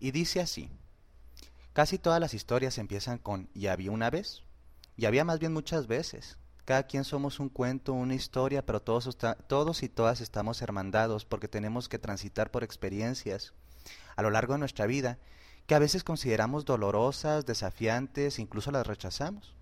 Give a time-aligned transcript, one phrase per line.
[0.00, 0.70] y dice así.
[1.72, 4.42] Casi todas las historias empiezan con y había una vez,
[4.96, 6.38] y había más bien muchas veces.
[6.64, 11.48] Cada quien somos un cuento, una historia, pero todos, todos y todas estamos hermandados porque
[11.48, 13.52] tenemos que transitar por experiencias
[14.16, 15.18] a lo largo de nuestra vida
[15.66, 19.54] que a veces consideramos dolorosas, desafiantes, incluso las rechazamos.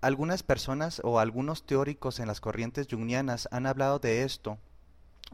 [0.00, 4.58] Algunas personas o algunos teóricos en las corrientes jungianas han hablado de esto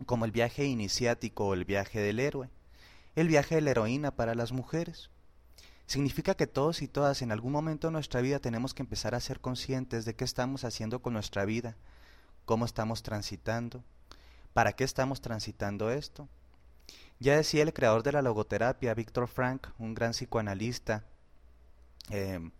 [0.04, 2.50] como el viaje iniciático o el viaje del héroe,
[3.20, 5.10] el viaje de la heroína para las mujeres.
[5.86, 9.20] Significa que todos y todas en algún momento de nuestra vida tenemos que empezar a
[9.20, 11.76] ser conscientes de qué estamos haciendo con nuestra vida,
[12.44, 13.82] cómo estamos transitando,
[14.52, 16.28] para qué estamos transitando esto.
[17.18, 21.04] Ya decía el creador de la logoterapia, Víctor Frank, un gran psicoanalista,
[22.10, 22.50] eh,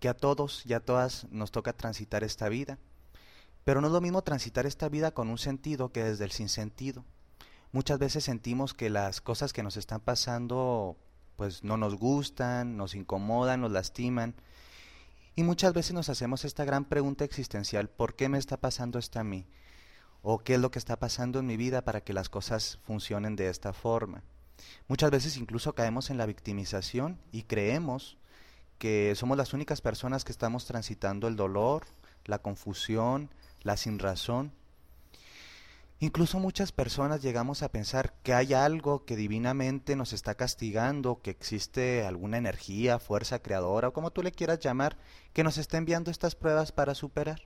[0.00, 2.78] que a todos y a todas nos toca transitar esta vida.
[3.64, 7.04] Pero no es lo mismo transitar esta vida con un sentido que desde el sinsentido.
[7.76, 10.96] Muchas veces sentimos que las cosas que nos están pasando
[11.36, 14.34] pues no nos gustan, nos incomodan, nos lastiman.
[15.34, 19.20] Y muchas veces nos hacemos esta gran pregunta existencial, ¿por qué me está pasando esto
[19.20, 19.46] a mí?
[20.22, 23.36] ¿O qué es lo que está pasando en mi vida para que las cosas funcionen
[23.36, 24.22] de esta forma?
[24.88, 28.16] Muchas veces incluso caemos en la victimización y creemos
[28.78, 31.84] que somos las únicas personas que estamos transitando el dolor,
[32.24, 33.28] la confusión,
[33.60, 34.52] la sinrazón.
[35.98, 41.30] Incluso muchas personas llegamos a pensar que hay algo que divinamente nos está castigando, que
[41.30, 44.98] existe alguna energía, fuerza creadora o como tú le quieras llamar,
[45.32, 47.40] que nos está enviando estas pruebas para superar.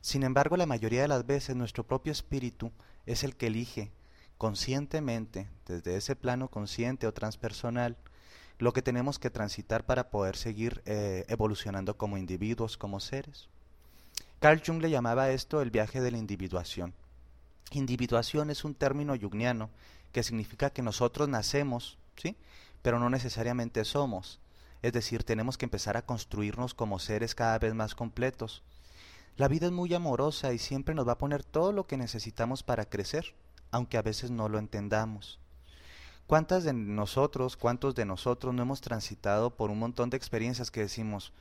[0.00, 2.72] Sin embargo, la mayoría de las veces nuestro propio espíritu
[3.06, 3.92] es el que elige
[4.36, 7.96] conscientemente, desde ese plano consciente o transpersonal,
[8.58, 13.48] lo que tenemos que transitar para poder seguir eh, evolucionando como individuos, como seres.
[14.40, 16.94] Carl Jung le llamaba esto el viaje de la individuación.
[17.72, 19.70] Individuación es un término yugniano
[20.12, 22.36] que significa que nosotros nacemos, ¿sí?
[22.82, 24.40] pero no necesariamente somos.
[24.82, 28.62] Es decir, tenemos que empezar a construirnos como seres cada vez más completos.
[29.36, 32.62] La vida es muy amorosa y siempre nos va a poner todo lo que necesitamos
[32.62, 33.34] para crecer,
[33.70, 35.38] aunque a veces no lo entendamos.
[36.26, 40.80] ¿Cuántas de nosotros, cuántos de nosotros no hemos transitado por un montón de experiencias que
[40.80, 41.32] decimos,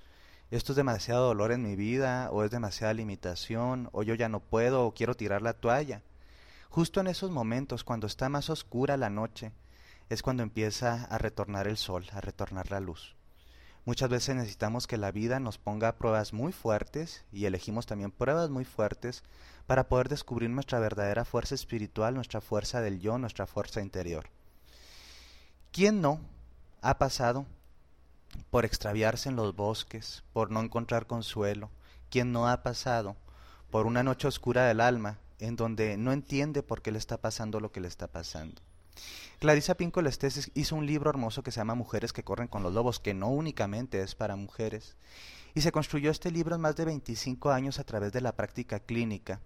[0.58, 4.40] esto es demasiado dolor en mi vida, o es demasiada limitación, o yo ya no
[4.40, 6.02] puedo, o quiero tirar la toalla?
[6.70, 9.52] Justo en esos momentos, cuando está más oscura la noche,
[10.10, 13.16] es cuando empieza a retornar el sol, a retornar la luz.
[13.86, 18.50] Muchas veces necesitamos que la vida nos ponga pruebas muy fuertes y elegimos también pruebas
[18.50, 19.24] muy fuertes
[19.68, 24.30] para poder descubrir nuestra verdadera fuerza espiritual, nuestra fuerza del yo, nuestra fuerza interior.
[25.72, 26.20] ¿Quién no
[26.82, 27.46] ha pasado
[28.50, 31.70] por extraviarse en los bosques, por no encontrar consuelo?
[32.10, 33.16] ¿Quién no ha pasado
[33.70, 37.60] por una noche oscura del alma en donde no entiende por qué le está pasando
[37.60, 38.62] lo que le está pasando?
[39.40, 42.74] Clarisa Pinco Lestes hizo un libro hermoso que se llama Mujeres que corren con los
[42.74, 44.98] lobos, que no únicamente es para mujeres.
[45.56, 48.82] Y se construyó este libro en más de 25 años a través de la práctica
[48.82, 49.40] clínica.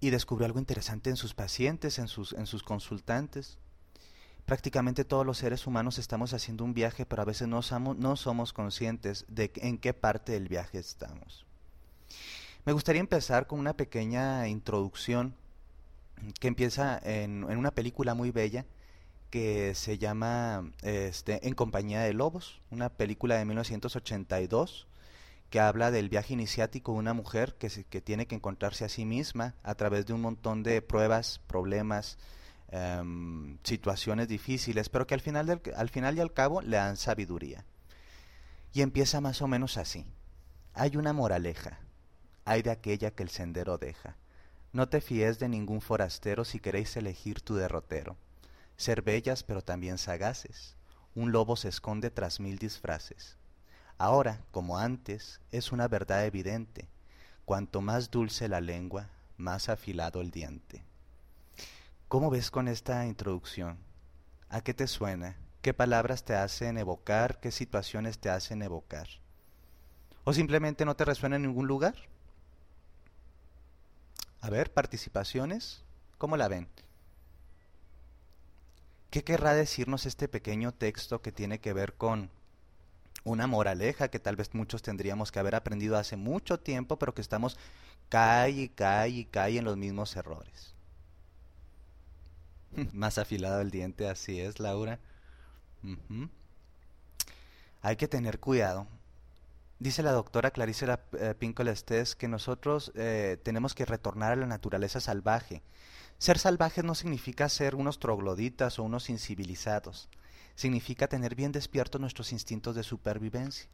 [0.00, 3.58] Y descubrió algo interesante en sus pacientes, en sus, en sus consultantes.
[4.46, 9.24] Prácticamente todos los seres humanos estamos haciendo un viaje, pero a veces no somos, conscientes
[9.28, 11.46] de en qué parte del viaje estamos.
[12.66, 15.34] Me gustaría empezar con una pequeña introducción
[16.40, 18.66] que empieza en, una película muy bella
[19.30, 24.86] que se llama este, En compañía de lobos, una película de 1982
[25.50, 29.04] que habla del viaje iniciático de una mujer que, que tiene que encontrarse a sí
[29.04, 32.18] misma a través de un montón de pruebas, problemas,
[32.76, 37.64] Em, situaciones difíciles, pero que al final, al final y al cabo le dan sabiduría.
[38.72, 40.04] Y empieza más o menos así.
[40.72, 41.78] Hay una moraleja,
[42.44, 44.16] hay de aquella que el sendero deja.
[44.72, 48.16] No te fíes de ningún forastero si queréis elegir tu derrotero.
[48.76, 50.74] Ser bellas pero también sagaces.
[51.14, 53.36] Un lobo se esconde tras mil disfraces.
[53.98, 56.88] Ahora, como antes, es una verdad evidente.
[57.44, 60.82] Cuanto más dulce la lengua, más afilado el diente.
[62.14, 63.76] ¿Cómo ves con esta introducción?
[64.48, 65.36] ¿A qué te suena?
[65.62, 67.40] ¿Qué palabras te hacen evocar?
[67.40, 69.08] ¿Qué situaciones te hacen evocar?
[70.22, 71.96] ¿O simplemente no te resuena en ningún lugar?
[74.42, 75.82] A ver, participaciones,
[76.16, 76.68] ¿cómo la ven?
[79.10, 82.30] ¿Qué querrá decirnos este pequeño texto que tiene que ver con
[83.24, 87.22] una moraleja que tal vez muchos tendríamos que haber aprendido hace mucho tiempo, pero que
[87.22, 87.58] estamos
[88.08, 90.73] cae y cae y cae en los mismos errores?
[92.92, 94.98] Más afilado el diente, así es, Laura.
[97.82, 98.86] Hay que tener cuidado.
[99.78, 105.00] Dice la doctora Clarice eh, Pincolestes que nosotros eh, tenemos que retornar a la naturaleza
[105.00, 105.62] salvaje.
[106.18, 110.08] Ser salvajes no significa ser unos trogloditas o unos incivilizados.
[110.54, 113.68] Significa tener bien despiertos nuestros instintos de supervivencia.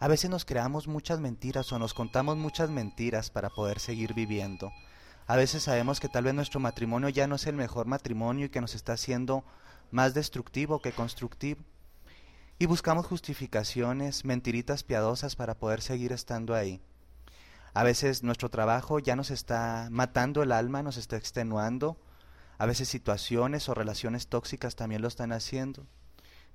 [0.00, 4.72] A veces nos creamos muchas mentiras o nos contamos muchas mentiras para poder seguir viviendo.
[5.30, 8.48] A veces sabemos que tal vez nuestro matrimonio ya no es el mejor matrimonio y
[8.48, 9.44] que nos está haciendo
[9.92, 11.60] más destructivo que constructivo.
[12.58, 16.82] Y buscamos justificaciones, mentiritas piadosas para poder seguir estando ahí.
[17.74, 21.96] A veces nuestro trabajo ya nos está matando el alma, nos está extenuando.
[22.58, 25.86] A veces situaciones o relaciones tóxicas también lo están haciendo.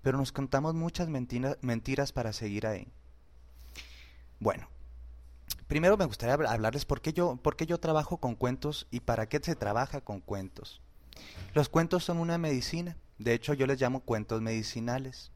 [0.01, 2.89] Pero nos contamos muchas mentiras para seguir ahí.
[4.41, 4.67] Bueno,
[5.67, 9.27] primero me gustaría hablarles por qué, yo, por qué yo trabajo con cuentos y para
[9.27, 10.81] qué se trabaja con cuentos.
[11.53, 12.97] Los cuentos son una medicina.
[13.17, 15.31] De hecho, yo les llamo cuentos medicinales.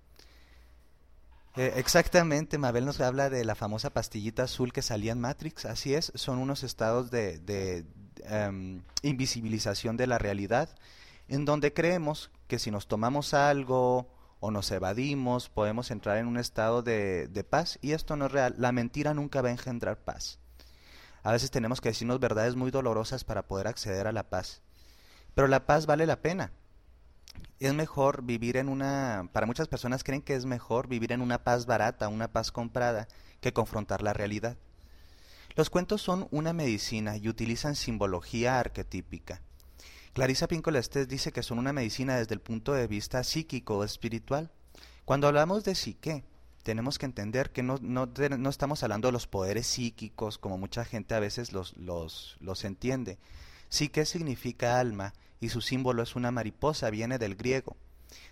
[1.55, 5.65] Eh, exactamente, Mabel nos habla de la famosa pastillita azul que salía en Matrix.
[5.65, 7.85] Así es, son unos estados de,
[8.23, 10.69] em, invisibilización de la realidad,
[11.27, 14.07] en donde creemos que si nos tomamos algo
[14.39, 18.31] o nos evadimos, podemos entrar en un estado de, de paz y esto no es
[18.31, 18.55] real.
[18.57, 20.39] La mentira nunca va a engendrar paz.
[21.23, 24.61] A veces tenemos que decirnos verdades muy dolorosas para poder acceder a la paz.
[25.35, 26.51] Pero la paz vale la pena
[27.59, 31.43] es mejor vivir en una, para muchas personas creen que es mejor vivir en una
[31.43, 33.07] paz barata, una paz comprada,
[33.41, 34.57] que confrontar la realidad.
[35.55, 39.41] Los cuentos son una medicina y utilizan simbología arquetípica.
[40.13, 44.49] Clarisa Pinkola dice que son una medicina desde el punto de vista psíquico o espiritual.
[45.05, 46.23] Cuando hablamos de psique,
[46.63, 50.83] tenemos que entender que no, no, no, estamos hablando de los poderes psíquicos como mucha
[50.83, 53.17] gente a veces los, los, los entiende.
[53.69, 57.77] Psique significa alma y su símbolo es una mariposa, viene del griego.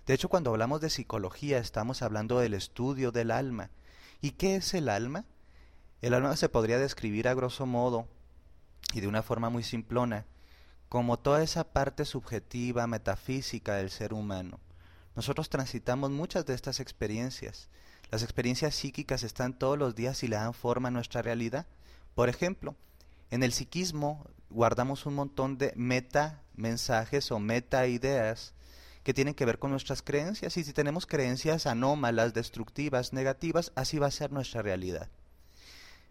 [0.08, 3.70] De hecho, cuando hablamos de psicología estamos hablando del estudio del alma.
[4.20, 5.26] ¿Y qué es el alma?
[6.02, 8.08] El alma se podría describir a grosso modo
[8.94, 10.26] y de una forma muy simplona
[10.90, 14.60] como toda esa parte subjetiva, metafísica del ser humano.
[15.16, 17.70] Nosotros transitamos muchas de estas experiencias.
[18.12, 21.66] Las experiencias psíquicas están todos los días y le dan forma a nuestra realidad.
[22.16, 22.76] Por ejemplo,
[23.32, 28.54] en el psiquismo guardamos un montón de meta mensajes o meta ideas
[29.04, 34.00] que tienen que ver con nuestras creencias y si tenemos creencias anómalas, destructivas, negativas, así
[34.00, 35.10] va a ser nuestra realidad.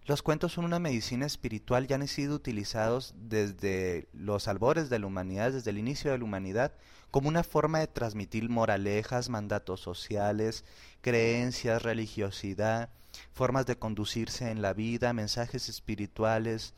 [0.07, 5.07] Los cuentos son una medicina espiritual, ya han sido utilizados desde los albores de la
[5.09, 6.73] humanidad, desde el inicio de la humanidad,
[7.11, 10.65] como una forma de transmitir moralejas, mandatos sociales,
[11.01, 12.91] creencias, religiosidad,
[13.33, 16.75] formas de conducirse en la vida, mensajes espirituales,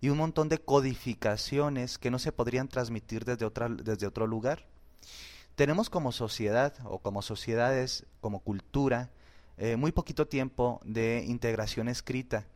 [0.00, 4.66] y un montón de codificaciones que no se podrían transmitir desde, otra, desde otro lugar.
[5.56, 9.10] Tenemos como sociedad o como sociedades, como cultura,
[9.56, 12.46] eh, muy poquito tiempo de integración escrita.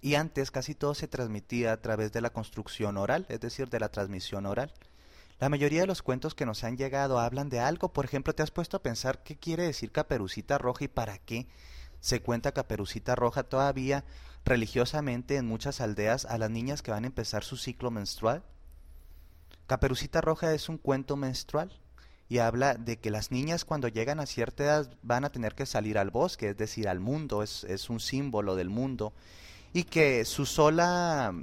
[0.00, 3.80] Y antes casi todo se transmitía a través de la construcción oral, es decir, de
[3.80, 4.72] la transmisión oral.
[5.40, 7.92] La mayoría de los cuentos que nos han llegado hablan de algo.
[7.92, 11.46] Por ejemplo, ¿te has puesto a pensar qué quiere decir caperucita roja y para qué
[12.00, 14.04] se cuenta caperucita roja todavía
[14.44, 18.42] religiosamente en muchas aldeas a las niñas que van a empezar su ciclo menstrual?
[19.66, 21.72] Caperucita Roja es un cuento menstrual
[22.28, 25.64] y habla de que las niñas cuando llegan a cierta edad van a tener que
[25.64, 29.14] salir al bosque, es decir, al mundo, es, es un símbolo del mundo,
[29.74, 31.34] y que su sola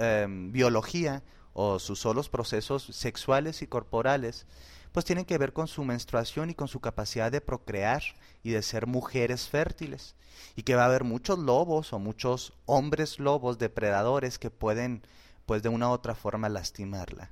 [0.00, 4.46] em, biología o sus solos procesos sexuales y corporales
[4.92, 8.02] pues tienen que ver con su menstruación y con su capacidad de procrear
[8.42, 10.14] y de ser mujeres fértiles.
[10.54, 15.02] Y que va a haber muchos lobos o muchos hombres lobos depredadores que pueden,
[15.44, 17.30] pues de una u otra forma, lastimarla.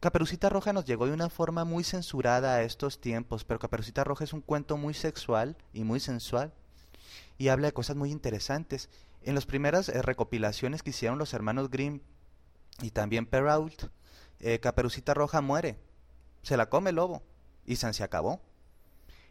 [0.00, 4.24] Caperucita Roja nos llegó de una forma muy censurada a estos tiempos, pero Caperucita Roja
[4.24, 6.52] es un cuento muy sexual y muy sensual
[7.38, 8.90] y habla de cosas muy interesantes.
[9.22, 12.00] En las primeras eh, recopilaciones que hicieron los hermanos Grimm
[12.82, 13.84] y también Perrault,
[14.40, 15.78] eh, Caperucita Roja muere
[16.42, 17.22] se la come el lobo
[17.66, 18.40] y se acabó.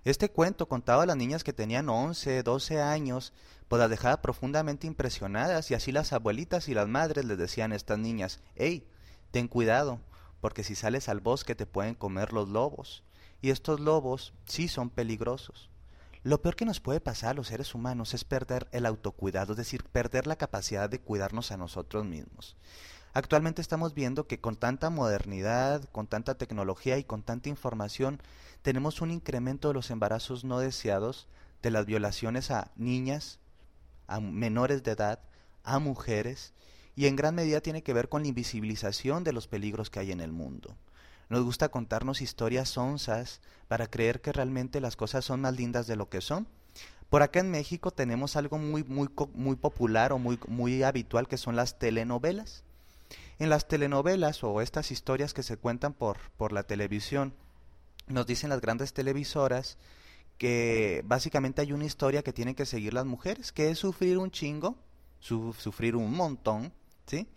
[0.03, 3.33] Este cuento contaba a las niñas que tenían 11, 12 años,
[3.67, 7.75] pues las dejaba profundamente impresionadas y así las abuelitas y las madres les decían a
[7.75, 8.87] estas niñas, hey,
[9.31, 9.99] ten cuidado,
[10.39, 13.03] porque si sales al bosque te pueden comer los lobos.
[13.41, 15.69] Y estos lobos sí son peligrosos.
[16.27, 19.57] Lo peor que nos puede pasar a los seres humanos es perder el autocuidado, es
[19.57, 22.57] decir, perder la capacidad de cuidarnos a nosotros mismos.
[23.13, 28.21] Actualmente estamos viendo que con tanta modernidad, con tanta tecnología y con tanta información,
[28.61, 31.29] tenemos un incremento de los embarazos no deseados,
[31.61, 33.39] de las violaciones a niñas,
[34.07, 35.21] a menores de edad,
[35.63, 36.51] a mujeres,
[36.97, 40.11] y en gran medida tiene que ver con la invisibilización de los peligros que hay
[40.11, 40.75] en el mundo.
[41.29, 45.95] Nos gusta contarnos historias onzas para creer que realmente las cosas son más lindas de
[45.95, 46.47] lo que son.
[47.09, 51.37] Por acá en México tenemos algo muy, muy, muy popular o muy, muy habitual que
[51.37, 52.63] son las telenovelas.
[53.39, 57.33] En las telenovelas o estas historias que se cuentan por, por la televisión,
[58.07, 59.77] nos dicen las grandes televisoras
[60.37, 64.31] que básicamente hay una historia que tienen que seguir las mujeres, que es sufrir un
[64.31, 64.77] chingo,
[65.19, 66.73] sufrir un montón,
[67.05, 67.27] ¿sí?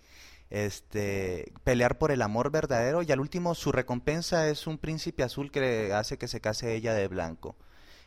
[0.51, 5.53] Este, pelear por el amor verdadero y al último su recompensa es un príncipe azul
[5.53, 7.57] que hace que se case ella de blanco.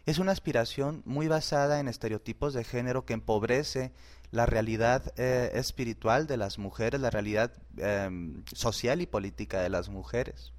[0.06, 3.94] Es una aspiración muy basada en estereotipos de género que empobrece
[4.32, 9.88] la realidad eh, espiritual de las mujeres, la realidad em, social y política de las
[9.88, 10.52] mujeres.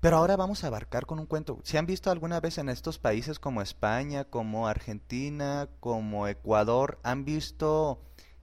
[0.00, 1.58] Pero ahora vamos a abarcar con un cuento.
[1.62, 6.98] ¿Se han visto alguna vez en estos países como España, como Argentina, como Ecuador?
[7.02, 8.00] ¿Han visto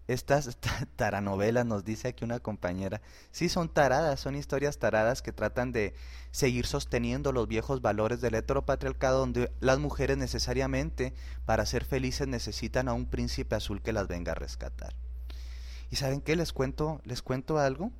[0.07, 0.57] estas
[0.95, 1.65] taranovelas?
[1.65, 3.01] Nos dice aquí una compañera.
[3.31, 5.93] Sí, son taradas, son historias taradas que tratan de
[6.31, 11.13] seguir sosteniendo los viejos valores del heteropatriarcado donde las mujeres necesariamente
[11.45, 14.93] para ser felices necesitan a un príncipe azul que las venga a rescatar.
[15.89, 16.35] ¿Y saben qué?
[16.35, 17.91] Les cuento, les cuento algo.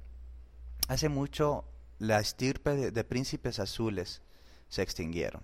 [0.88, 1.66] Hace mucho
[2.00, 4.22] la estirpe de, príncipes azules
[4.70, 5.42] se extinguieron.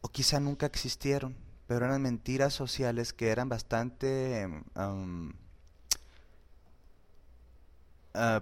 [0.00, 1.36] O quizá nunca existieron,
[1.68, 5.30] pero eran mentiras sociales que eran bastante uh,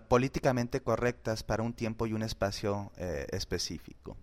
[0.08, 4.16] políticamente correctas para un tiempo y un espacio eh, específico.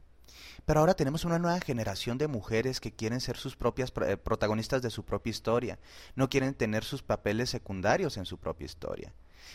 [0.65, 4.81] Pero ahora tenemos una nueva generación de mujeres que quieren ser sus propias eh, protagonistas
[4.81, 5.79] de su propia historia,
[6.15, 9.13] no quieren tener sus papeles secundarios en su propia historia.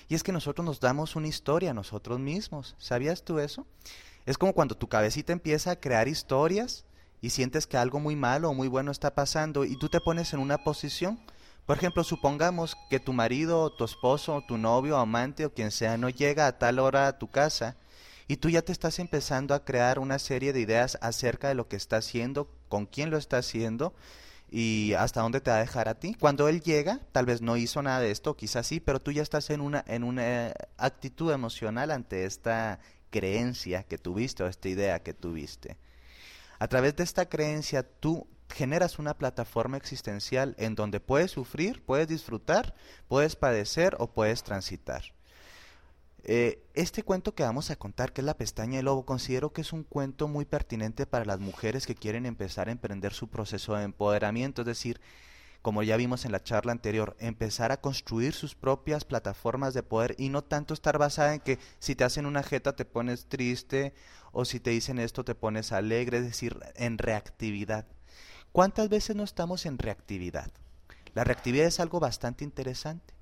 [0.09, 2.77] Y es que nosotros nos damos una historia a nosotros mismos.
[2.77, 3.67] ¿Sabías tú eso?
[4.27, 6.85] Es como cuando tu cabecita empieza a crear historias
[7.21, 10.33] y sientes que algo muy malo o muy bueno está pasando y tú te pones
[10.33, 11.19] en una posición.
[11.67, 16.09] Por ejemplo, supongamos que tu marido tu esposo tu novio amante o quien sea no
[16.09, 17.77] llega a tal hora a tu casa
[18.29, 21.67] y tú ya te estás empezando a crear una serie de ideas acerca de lo
[21.67, 23.95] que está haciendo, con quién lo está haciendo
[24.51, 26.15] y hasta dónde te va a dejar a ti.
[26.19, 29.23] Cuando él llega, tal vez no hizo nada de esto, quizás sí, pero tú ya
[29.23, 35.03] estás en una, en una actitud emocional ante esta creencia que tuviste o esta idea
[35.03, 35.79] que tuviste.
[36.59, 42.09] A través de esta creencia tú generas una plataforma existencial en donde puedes sufrir, puedes
[42.09, 42.75] disfrutar,
[43.07, 45.03] puedes padecer o puedes transitar.
[46.25, 49.61] Eh, este cuento que vamos a contar, que es La pestaña del lobo, considero que
[49.61, 53.75] es un cuento muy pertinente para las mujeres que quieren empezar a emprender su proceso
[53.75, 55.01] de empoderamiento, es decir,
[55.63, 60.15] como ya vimos en la charla anterior, empezar a construir sus propias plataformas de poder
[60.19, 63.95] y no tanto estar basada en que si te hacen una jeta te pones triste
[64.33, 67.87] o si te dicen esto te pones alegre, es decir, en reactividad.
[68.53, 70.51] ¿Cuántas veces no estamos en reactividad?
[71.15, 73.19] La reactividad es algo bastante interesante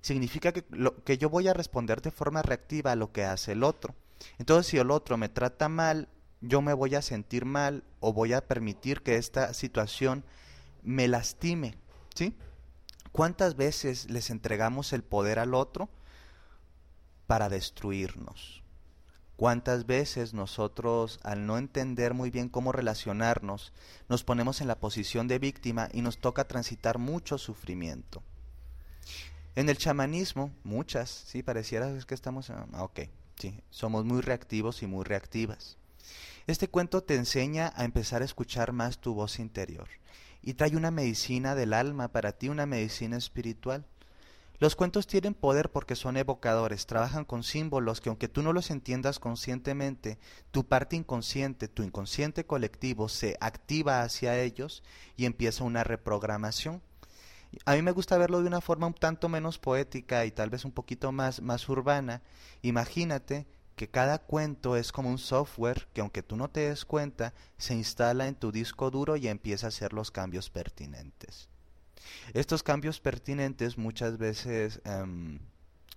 [0.00, 3.52] significa que, lo, que yo voy a responder de forma reactiva a lo que hace
[3.52, 3.94] el otro.
[4.38, 6.08] Entonces, si el otro me trata mal,
[6.40, 10.24] yo me voy a sentir mal o voy a permitir que esta situación
[10.82, 11.76] me lastime,
[12.14, 12.36] ¿sí?
[13.12, 15.88] ¿Cuántas veces les entregamos el poder al otro
[17.26, 18.62] para destruirnos?
[19.36, 23.72] ¿Cuántas veces nosotros, al no entender muy bien cómo relacionarnos,
[24.08, 28.22] nos ponemos en la posición de víctima y nos toca transitar mucho sufrimiento?
[29.56, 33.00] En el chamanismo, muchas, sí, pareciera que estamos, ah, ok,
[33.38, 35.78] sí, somos muy reactivos y muy reactivas.
[36.46, 39.88] Este cuento te enseña a empezar a escuchar más tu voz interior
[40.42, 43.84] y trae una medicina del alma para ti, una medicina espiritual.
[44.60, 48.70] Los cuentos tienen poder porque son evocadores, trabajan con símbolos que aunque tú no los
[48.70, 50.18] entiendas conscientemente,
[50.50, 54.82] tu parte inconsciente, tu inconsciente colectivo se activa hacia ellos
[55.16, 56.82] y empieza una reprogramación.
[57.64, 60.66] A mí me gusta verlo de una forma un tanto menos poética y tal vez
[60.66, 62.20] un poquito más, más urbana.
[62.60, 63.46] Imagínate
[63.80, 67.72] que cada cuento es como un software que aunque tú no te des cuenta, se
[67.72, 71.48] instala en tu disco duro y empieza a hacer los cambios pertinentes.
[72.34, 75.38] Estos cambios pertinentes muchas veces em,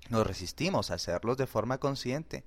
[0.10, 2.46] nos resistimos a hacerlos de forma consciente,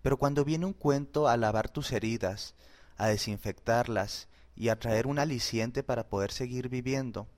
[0.00, 2.54] pero cuando viene un cuento a lavar tus heridas,
[2.96, 4.26] a desinfectarlas
[4.56, 7.28] y a traer un aliciente para poder seguir viviendo,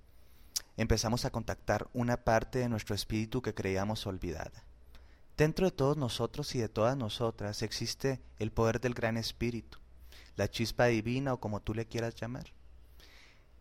[0.77, 4.63] empezamos a contactar una parte de nuestro espíritu que creíamos olvidada.
[5.37, 9.79] Dentro de todos nosotros y de todas nosotras existe el poder del gran espíritu,
[10.37, 12.53] la chispa divina o como tú le quieras llamar.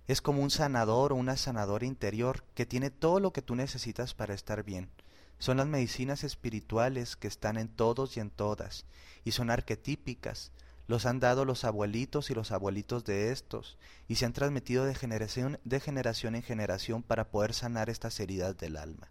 [0.06, 4.14] Es como un sanador o una sanadora interior que tiene todo lo que tú necesitas
[4.14, 4.92] para estar bien.
[5.40, 8.86] Son las medicinas espirituales que están en todos y en todas,
[9.24, 10.52] y son arquetípicas,
[10.88, 14.94] los han dado los abuelitos y los abuelitos de estos, y se han transmitido de
[14.94, 19.10] generación, de generación en generación para poder sanar estas heridas del alma.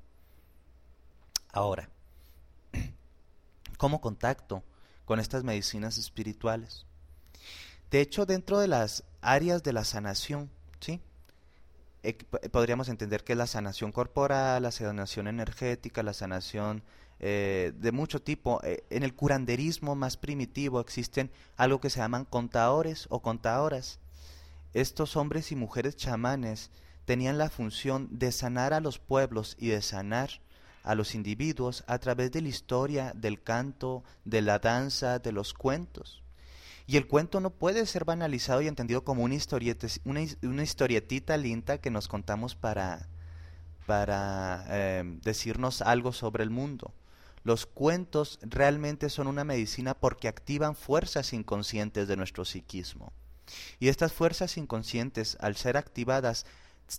[1.48, 1.90] Ahora,
[3.82, 4.62] ¿cómo contacto
[5.04, 6.86] con estas medicinas espirituales?
[7.90, 11.00] De hecho, dentro de las áreas de la sanación, ¿sí?
[12.04, 12.16] eh,
[12.52, 16.84] podríamos entender que la sanación corporal, la sanación energética, la sanación
[17.18, 18.60] eh, de mucho tipo.
[18.62, 23.98] Eh, en el curanderismo más primitivo existen algo que se llaman contadores o contadoras.
[24.74, 26.70] Estos hombres y mujeres chamanes
[27.04, 30.30] tenían la función de sanar a los pueblos y de sanar
[30.82, 35.54] a los individuos a través de la historia, del canto, de la danza, de los
[35.54, 36.22] cuentos.
[36.86, 39.36] Y el cuento no puede ser banalizado y entendido como una,
[40.04, 43.08] una, historietita linda que nos contamos para,
[43.86, 46.92] para eh, decirnos algo sobre el mundo.
[47.44, 53.12] Los cuentos realmente son una medicina porque activan fuerzas inconscientes de nuestro psiquismo.
[53.80, 56.46] Y estas fuerzas inconscientes, al ser activadas,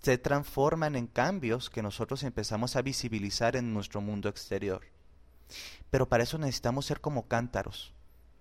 [0.02, 4.82] se transforman en cambios que nosotros empezamos a visibilizar en nuestro mundo exterior.
[5.92, 7.94] Pero para eso necesitamos ser como cántaros.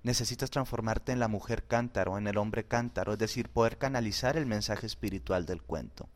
[0.02, 4.46] Necesitas transformarte en la mujer cántaro, en el hombre cántaro, es decir, poder canalizar el
[4.46, 6.08] mensaje espiritual del cuento.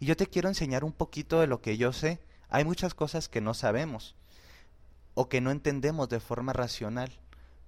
[0.00, 2.18] Y yo te quiero enseñar un poquito de lo que yo sé.
[2.48, 4.16] Hay muchas cosas que no sabemos
[5.12, 7.12] o que no entendemos de forma racional.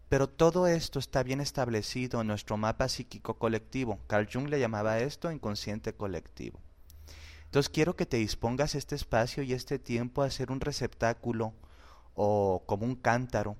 [0.09, 4.01] Pero todo esto está bien establecido en nuestro mapa psíquico colectivo.
[4.07, 6.59] Carl Jung le llamaba esto inconsciente colectivo.
[7.57, 11.55] Entonces quiero que te dispongas este espacio y este tiempo a hacer un receptáculo
[12.15, 13.57] o como un cántaro,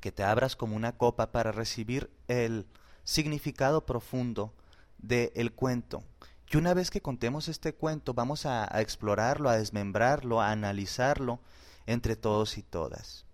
[0.00, 2.68] que te abras como una copa para recibir el
[3.02, 4.54] significado profundo
[4.98, 6.04] del cuento.
[6.48, 11.40] Y una vez que contemos este cuento, vamos a, explorarlo, a desmembrarlo, a analizarlo
[11.86, 13.24] entre todos y todas.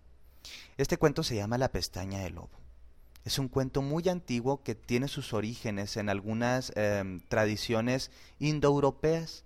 [0.78, 2.62] Este cuento se llama La pestaña del lobo.
[3.26, 9.44] Es un cuento muy antiguo que tiene sus orígenes en algunas em, tradiciones indoeuropeas.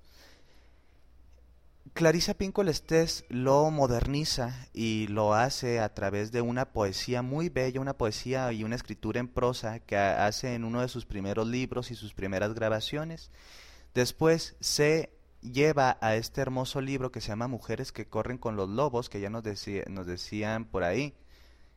[1.94, 7.80] Clarisa Pinkola Estés lo moderniza y lo hace a través de una poesía muy bella,
[7.80, 11.90] una poesía y una escritura en prosa que hace en uno de sus primeros libros
[11.90, 13.30] y sus primeras grabaciones.
[13.94, 18.68] Después se lleva a este hermoso libro que se llama Mujeres que corren con los
[18.68, 19.44] lobos, que ya nos,
[19.88, 21.14] nos decían por ahí,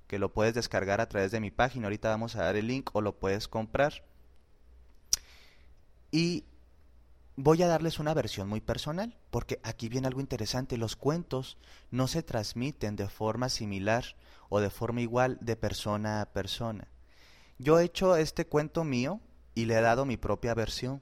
[0.08, 2.90] que lo puedes descargar a través de mi página, ahorita vamos a dar el link
[2.94, 4.04] o lo puedes comprar.
[6.12, 6.46] Y
[7.42, 11.58] voy a darles una versión muy personal, porque aquí viene algo interesante, los cuentos
[11.90, 14.04] no se transmiten de forma similar
[14.50, 16.90] o de forma igual de persona a persona.
[17.58, 19.22] Yo he hecho este cuento mío
[19.56, 21.02] y le he dado mi propia versión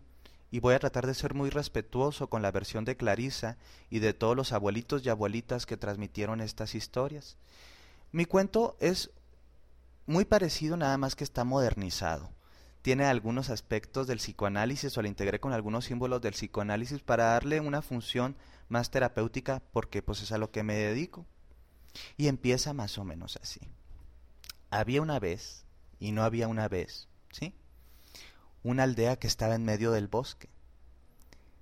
[0.52, 3.58] y voy a tratar de ser muy respetuoso con la versión de Clarisa
[3.90, 7.38] y de todos los abuelitos y abuelitas que transmitieron estas historias.
[8.12, 9.10] Mi cuento es
[10.06, 12.37] muy parecido nada más que está modernizado.
[12.88, 17.60] Tiene algunos aspectos del psicoanálisis o lo integré con algunos símbolos del psicoanálisis para darle
[17.60, 18.38] una función
[18.70, 21.26] más terapéutica porque pues es a lo que me dedico.
[22.16, 23.60] Y empieza más o menos así.
[24.70, 25.66] Había una vez
[26.00, 27.54] y no había una vez, ¿sí?
[28.64, 30.48] una aldea que estaba en medio del bosque.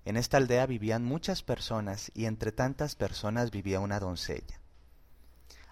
[0.06, 4.60] En esta aldea vivían muchas personas y entre tantas personas vivía una doncella.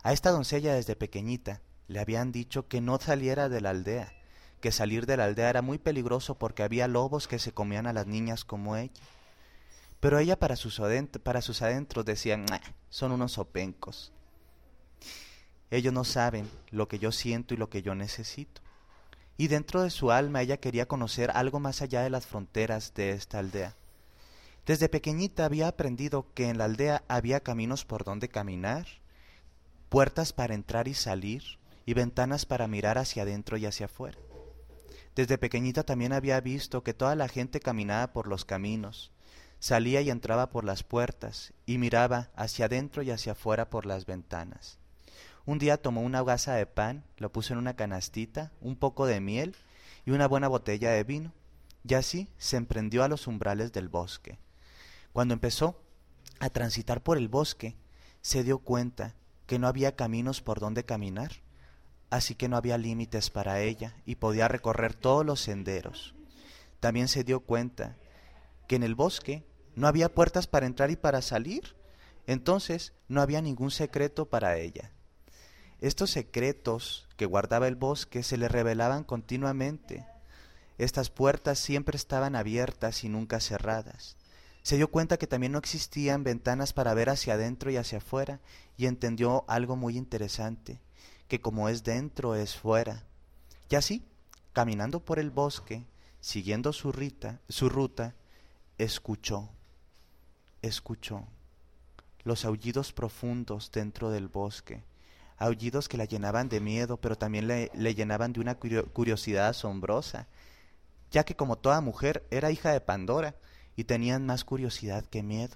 [0.01, 4.15] A esta doncella desde pequeñita le habían dicho que no saliera de la aldea,
[4.63, 7.93] que salir de la aldea era muy peligroso porque había lobos que se comían a
[7.93, 8.93] las niñas como ella.
[9.99, 10.81] Pero ella para sus,
[11.21, 12.45] para sus adentros decían,
[12.89, 14.13] son unos opencos.
[15.69, 18.61] Ellos no saben lo que yo siento y lo que yo necesito
[19.37, 23.11] y dentro de su alma ella quería conocer algo más allá de las fronteras de
[23.11, 23.75] esta aldea.
[24.65, 28.87] Desde pequeñita había aprendido que en la aldea había caminos por donde caminar,
[29.89, 31.43] puertas para entrar y salir,
[31.85, 34.17] y ventanas para mirar hacia adentro y hacia afuera.
[35.15, 39.11] Desde pequeñita también había visto que toda la gente caminaba por los caminos,
[39.59, 44.05] salía y entraba por las puertas, y miraba hacia adentro y hacia afuera por las
[44.05, 44.79] ventanas.
[45.45, 49.19] Un día tomó una gasa de pan, lo puso en una canastita, un poco de
[49.19, 49.55] miel
[50.05, 51.33] y una buena botella de vino,
[51.87, 54.39] y así se emprendió a los umbrales del bosque.
[55.11, 55.79] Cuando empezó
[56.39, 57.75] a transitar por el bosque,
[58.21, 61.33] se dio cuenta que no había caminos por donde caminar,
[62.13, 66.13] así que no había límites para ella y podía recorrer todos los senderos.
[66.79, 67.97] También se dio cuenta
[68.67, 69.43] que en el bosque
[69.75, 71.75] no había puertas para entrar y para salir,
[72.27, 74.91] entonces no había ningún secreto para ella.
[75.81, 80.05] Estos secretos que guardaba el bosque se le revelaban continuamente.
[80.77, 84.17] Estas puertas siempre estaban abiertas y nunca cerradas.
[84.61, 88.39] Se dio cuenta que también no existían ventanas para ver hacia adentro y hacia afuera
[88.77, 90.79] y entendió algo muy interesante,
[91.27, 93.03] que como es dentro es fuera.
[93.69, 94.03] Y así,
[94.53, 95.85] caminando por el bosque,
[96.19, 98.15] siguiendo su, rita, su ruta,
[98.77, 99.49] escuchó,
[100.61, 101.27] escuchó
[102.23, 104.83] los aullidos profundos dentro del bosque
[105.37, 110.27] aullidos que la llenaban de miedo, pero también le, llenaban de una curiosidad asombrosa,
[111.11, 113.35] ya que como toda mujer era hija de Pandora
[113.75, 115.55] y tenían más curiosidad que miedo.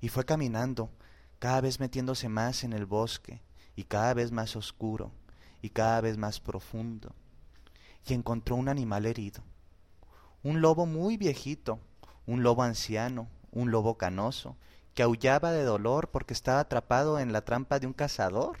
[0.00, 0.90] Y fue caminando,
[1.38, 3.40] cada vez metiéndose más en el bosque,
[3.76, 5.12] y cada vez más oscuro,
[5.62, 7.14] y cada vez más profundo,
[8.06, 9.42] y encontró un animal herido,
[10.42, 11.80] un lobo muy viejito,
[12.26, 14.56] un lobo anciano, un lobo canoso,
[14.94, 18.58] que aullaba de dolor porque estaba atrapado en la trampa de un cazador.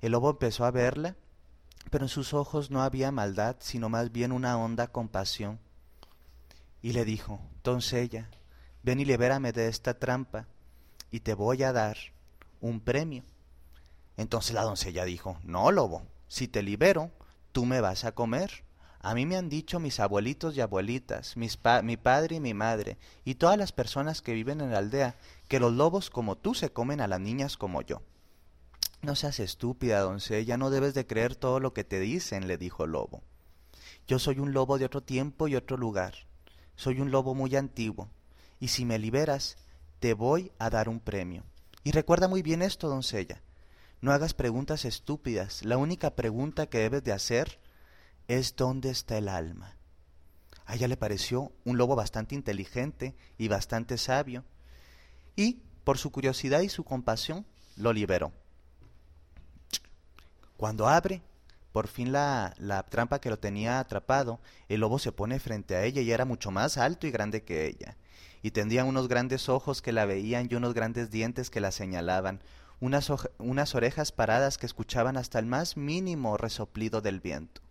[0.00, 1.16] El lobo empezó a verla,
[1.90, 5.58] pero en sus ojos no había maldad, sino más bien una honda compasión.
[6.82, 8.28] Y le dijo, Doncella,
[8.82, 10.46] ven y libérame de esta trampa,
[11.10, 11.96] y te voy a dar
[12.60, 13.22] un premio.
[14.16, 17.10] Entonces la doncella dijo, No, lobo, si te libero,
[17.52, 18.64] tú me vas a comer.
[19.00, 22.98] A mí me han dicho mis abuelitos y abuelitas, mis mi padre y mi madre,
[23.24, 25.16] y todas las personas que viven en la aldea,
[25.48, 28.02] que los lobos como tú se comen a las niñas como yo.
[29.02, 32.84] No seas estúpida, doncella, no debes de creer todo lo que te dicen, le dijo
[32.84, 33.22] el lobo.
[34.08, 36.14] Yo soy un lobo de otro tiempo y otro lugar.
[36.74, 38.10] Soy un lobo muy antiguo,
[38.58, 39.56] y si me liberas,
[40.00, 41.44] te voy a dar un premio.
[41.84, 43.40] Y recuerda muy bien esto, doncella.
[44.00, 45.64] No hagas preguntas estúpidas.
[45.64, 47.58] La única pregunta que debes de hacer
[48.28, 49.76] es dónde está el alma.
[50.66, 54.44] A ella le pareció un lobo bastante inteligente y bastante sabio,
[55.36, 58.32] y, por su curiosidad y su compasión, lo liberó.
[60.56, 61.22] Cuando abre,
[61.72, 65.84] por fin la, la, trampa que lo tenía atrapado, el lobo se pone frente a
[65.84, 67.96] ella y era mucho más alto y grande que ella.
[68.42, 72.40] Y tendría unos grandes ojos que la veían y unos grandes dientes que la señalaban,
[72.80, 77.62] unas, unas orejas paradas que escuchaban hasta el más mínimo resoplido del viento.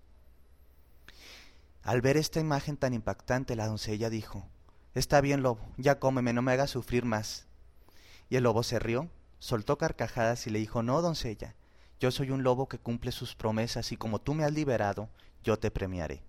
[1.84, 4.48] Al ver esta imagen tan impactante, la doncella dijo,
[4.96, 7.46] Está bien, lobo, ya cómeme, no me hagas sufrir más.
[8.30, 11.54] Y el lobo se rió, soltó carcajadas y le dijo, No, doncella,
[12.00, 15.10] yo soy un lobo que cumple sus promesas y como tú me has liberado,
[15.44, 16.24] yo te premiaré.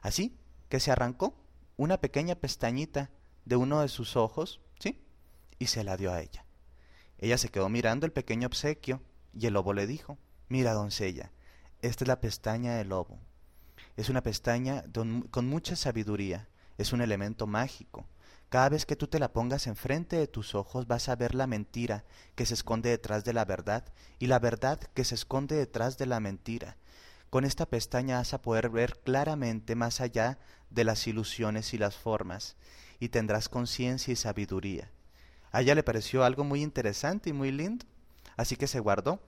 [0.00, 0.36] Así
[0.68, 1.34] que se arrancó
[1.76, 3.10] una pequeña pestañita
[3.44, 5.00] de uno de sus ojos, ¿sí?
[5.58, 6.44] Y se la dio a ella.
[7.22, 9.00] Ella se quedó mirando el pequeño obsequio
[9.32, 11.30] y el lobo le dijo, Mira, doncella,
[11.80, 13.20] esta es la pestaña del lobo.
[13.96, 14.82] Es una pestaña
[15.30, 18.08] con mucha sabiduría, es un elemento mágico.
[18.48, 21.46] Cada vez que tú te la pongas enfrente de tus ojos vas a ver la
[21.46, 22.04] mentira
[22.34, 23.84] que se esconde detrás de la verdad
[24.18, 26.76] y la verdad que se esconde detrás de la mentira.
[27.30, 31.94] Con esta pestaña vas a poder ver claramente más allá de las ilusiones y las
[31.94, 32.56] formas,
[32.98, 34.90] y tendrás conciencia y sabiduría.
[35.52, 37.86] A ella le pareció algo muy interesante y muy lindo,
[38.36, 39.20] así que se guardó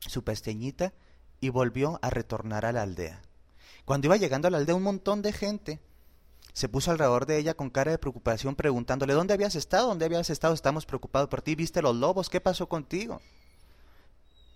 [0.00, 0.94] su pestañita
[1.40, 3.20] y volvió a retornar a la aldea.
[3.84, 5.80] Cuando iba llegando a la aldea un montón de gente
[6.56, 9.88] se puso alrededor de ella con cara de preocupación preguntándole ¿Dónde habías estado?
[9.88, 10.54] ¿Dónde habías estado?
[10.54, 11.54] Estamos preocupados por ti.
[11.54, 12.30] ¿Viste los lobos?
[12.30, 13.20] ¿Qué pasó contigo?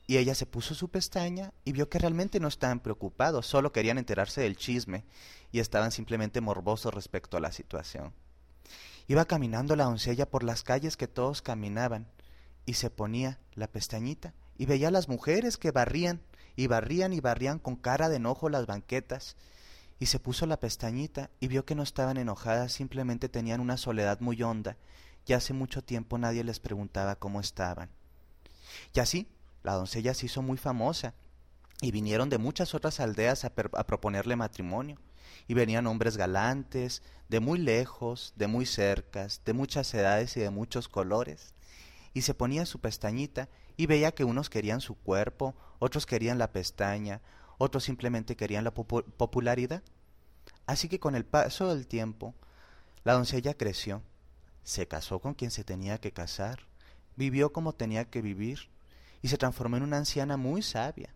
[0.07, 3.99] Y ella se puso su pestaña y vio que realmente no estaban preocupados, solo querían
[3.99, 5.05] enterarse del chisme
[5.53, 8.15] y estaban simplemente morbosos respecto a la situación.
[9.11, 12.07] Iba caminando la doncella por las calles que todos caminaban
[12.65, 16.21] y se ponía la pestañita y veía a las mujeres que barrían
[16.55, 19.37] y barrían y barrían con cara de enojo las banquetas,
[19.99, 24.21] y se puso la pestañita y vio que no estaban enojadas, simplemente tenían una soledad
[24.21, 24.77] muy honda,
[25.27, 27.91] y hace mucho tiempo nadie les preguntaba cómo estaban.
[28.95, 29.27] Y así,
[29.65, 31.15] la doncella se hizo muy famosa,
[31.81, 34.99] y vinieron de muchas otras aldeas a, a proponerle matrimonio,
[35.51, 40.51] y venían hombres galantes, de muy lejos, de muy cercas, de muchas edades y de
[40.51, 41.55] muchos colores,
[42.15, 46.53] y se ponía su pestañita y veía que unos querían su cuerpo, otros querían la
[46.53, 47.21] pestaña,
[47.59, 49.83] otros simplemente querían la popularidad.
[50.67, 52.33] Así que con el paso del tiempo,
[53.03, 54.03] la doncella creció,
[54.63, 56.61] se casó con quien se tenía que casar,
[57.17, 58.69] vivió como tenía que vivir
[59.21, 61.13] y se transformó en una anciana muy sabia.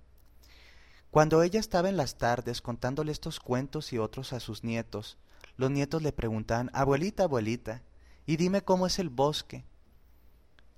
[1.14, 5.16] Cuando ella estaba en las tardes contándole estos cuentos y otros a sus nietos,
[5.57, 7.83] los nietos le preguntaban, abuelita, abuelita,
[8.27, 9.64] y dime cómo es el bosque.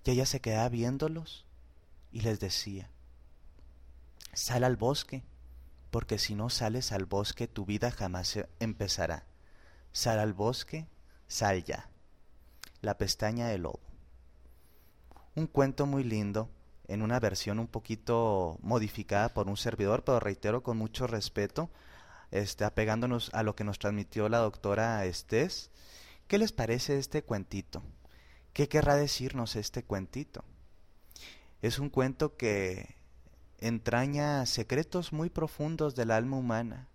[0.05, 1.47] Y ella se quedaba viéndolos
[2.13, 2.91] y les decía,
[4.35, 5.25] sal al bosque,
[5.91, 9.25] porque si no sales al bosque tu vida jamás empezará.
[9.93, 10.87] Sal al bosque,
[11.29, 11.89] sal ya.
[12.83, 13.81] La pestaña del lobo.
[15.35, 16.51] Un cuento muy lindo,
[16.89, 21.71] en una versión un poquito modificada por un servidor, pero reitero con mucho respeto,
[22.31, 25.71] este, apegándonos a lo que nos transmitió la doctora Estés.
[26.29, 27.83] ¿Qué les parece este cuentito?
[28.53, 30.45] ¿Qué querrá decirnos este cuentito?
[31.63, 32.97] Es un cuento que
[33.59, 36.89] entraña secretos muy profundos del alma humana.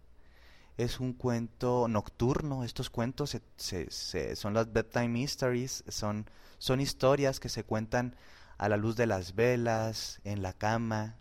[0.78, 7.64] Es un cuento nocturno, estos cuentos son las bedtime mysteries, son, son historias que se
[7.64, 8.16] cuentan
[8.62, 11.16] a la luz de las velas, en la cama,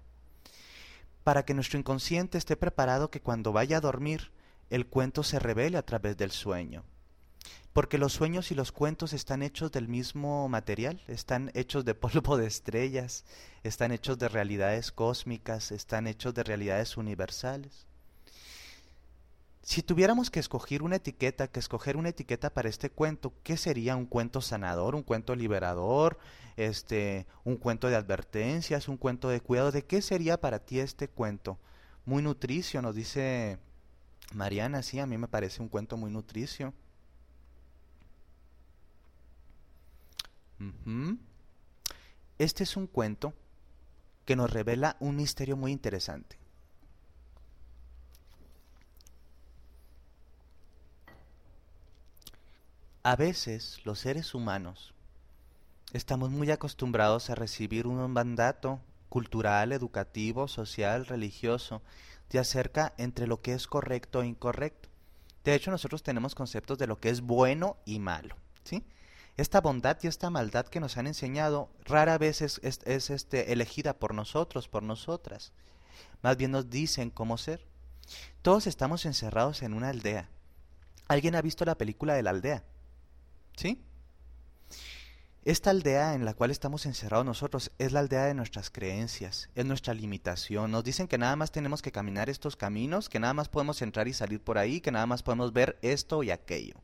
[1.24, 4.30] para que nuestro inconsciente esté preparado que cuando vaya a dormir,
[4.68, 6.84] el cuento se revele a través del sueño.
[7.72, 12.36] Porque los sueños y los cuentos están hechos del mismo material, están hechos de polvo
[12.36, 13.24] de estrellas,
[13.62, 17.86] están hechos de realidades cósmicas, están hechos de realidades universales.
[19.62, 23.94] Si tuviéramos que escoger una etiqueta, que escoger una etiqueta para este cuento, ¿qué sería
[23.94, 26.18] un cuento sanador, un cuento liberador,
[26.56, 29.70] este, un cuento de advertencias, un cuento de cuidado?
[29.70, 31.58] ¿De qué sería para ti este cuento?
[32.06, 33.58] Muy nutricio, nos dice
[34.32, 36.72] Mariana, sí, a mí me parece un cuento muy nutricio.
[42.38, 43.34] Este es un cuento
[44.24, 46.39] que nos revela un misterio muy interesante.
[53.02, 54.92] A veces los seres humanos
[55.94, 61.80] estamos muy acostumbrados a recibir un mandato cultural, educativo, social, religioso,
[62.28, 64.90] de acerca entre lo que es correcto e incorrecto.
[65.44, 68.36] De hecho, nosotros tenemos conceptos de lo que es bueno y malo.
[69.38, 74.12] Esta bondad y esta maldad que nos han enseñado rara vez es, este, elegida por
[74.12, 75.54] nosotros, por nosotras.
[76.20, 77.64] Más bien nos dicen cómo ser.
[78.42, 80.28] Todos estamos encerrados en una aldea.
[81.08, 82.62] ¿Alguien ha visto la película de la aldea?
[85.42, 89.64] Esta aldea en la cual estamos encerrados nosotros es la aldea de nuestras creencias, es
[89.64, 90.70] nuestra limitación.
[90.70, 94.06] Nos dicen que nada más tenemos que caminar estos caminos, que nada más podemos entrar
[94.06, 96.74] y salir por ahí, que nada más podemos ver esto y aquello.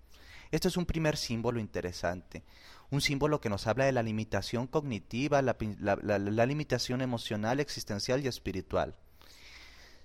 [0.50, 2.44] Esto es un primer símbolo interesante,
[2.90, 8.96] un símbolo que nos habla de la limitación cognitiva, la limitación emocional, existencial y espiritual.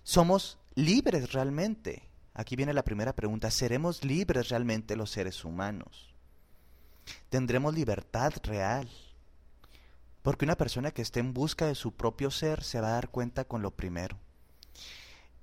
[0.04, 2.10] ¿Somos libres realmente?
[2.34, 6.11] Aquí viene la primera pregunta, ¿seremos libres realmente los seres humanos?
[7.30, 8.90] Tendremos libertad real.
[10.22, 13.10] Porque una persona que esté en busca de su propio ser se va a dar
[13.10, 14.18] cuenta con lo primero.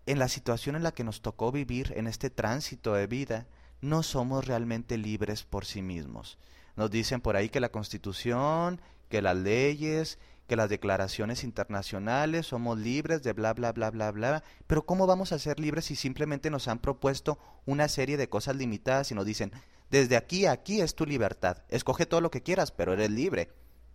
[0.07, 3.47] En la situación en la que nos tocó vivir, en este tránsito de vida,
[3.81, 6.39] no somos realmente libres por sí mismos.
[6.77, 12.79] Nos dicen por ahí que la constitución, que las leyes, que las declaraciones internacionales, somos
[12.79, 14.43] libres de bla, bla, bla, bla, bla.
[14.67, 18.57] Pero ¿cómo vamos a ser libres si simplemente nos han propuesto una serie de cosas
[18.57, 19.53] limitadas y nos dicen,
[19.91, 21.59] desde aquí a aquí es tu libertad.
[21.69, 23.51] Escoge todo lo que quieras, pero eres libre.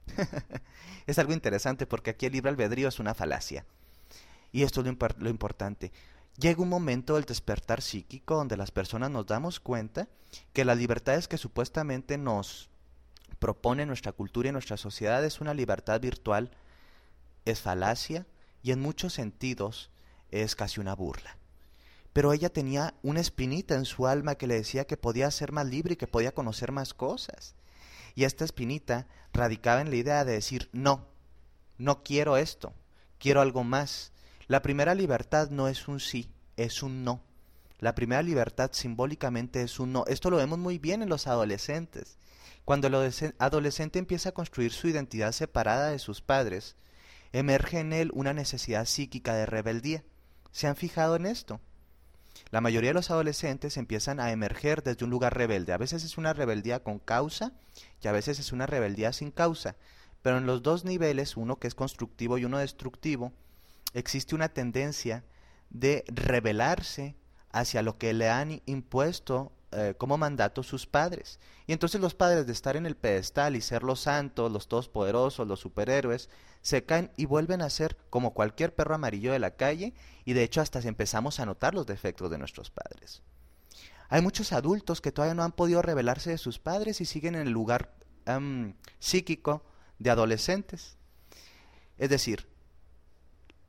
[1.08, 3.66] es algo interesante porque aquí el libre albedrío es una falacia.
[4.52, 5.92] Y esto es lo, importante.
[6.38, 10.08] Llega un momento del despertar psíquico donde las personas nos damos cuenta
[10.52, 12.70] que las libertades que supuestamente nos
[13.40, 16.52] propone nuestra cultura y nuestra sociedad es una libertad virtual,
[17.46, 18.26] es falacia
[18.64, 19.92] y en muchos sentidos
[20.32, 21.38] es casi una burla
[22.14, 25.66] pero ella tenía una espinita en su alma que le decía que podía ser más
[25.66, 27.56] libre y que podía conocer más cosas.
[28.16, 31.08] Y esta espinita radicaba en la idea de decir, no,
[31.80, 32.74] no quiero esto,
[33.18, 34.12] quiero algo más.
[34.48, 37.24] La primera libertad no es un sí, es un no.
[37.80, 40.06] La primera libertad simbólicamente es un no.
[40.06, 42.18] Esto lo vemos muy bien en los adolescentes.
[42.64, 46.78] Cuando el adolescente empieza a construir su identidad separada de sus padres,
[47.34, 50.04] emerge en él una necesidad psíquica de rebeldía.
[50.52, 51.60] ¿Se han fijado en esto?
[52.52, 55.74] La mayoría de los adolescentes empiezan a emerger desde un lugar rebelde.
[55.74, 57.54] A veces es una rebeldía con causa
[58.02, 59.76] y a veces es una rebeldía sin causa.
[60.22, 63.34] Pero en los dos niveles, uno que es constructivo y uno destructivo,
[63.94, 65.24] existe una tendencia
[65.70, 67.16] de rebelarse
[67.52, 71.40] hacia lo que le han impuesto eh, como mandato sus padres.
[71.68, 75.48] Y entonces los padres de estar en el pedestal y ser los santos, los todopoderosos,
[75.48, 76.30] los superhéroes,
[76.62, 79.94] se caen y vuelven a ser como cualquier perro amarillo de la calle
[80.26, 83.22] y de hecho hasta empezamos a notar los defectos de nuestros padres.
[84.10, 87.48] Hay muchos adultos que todavía no han podido rebelarse de sus padres y siguen en
[87.48, 87.96] el lugar
[89.00, 89.66] psíquico
[90.00, 90.98] de adolescentes.
[91.98, 92.48] Es decir,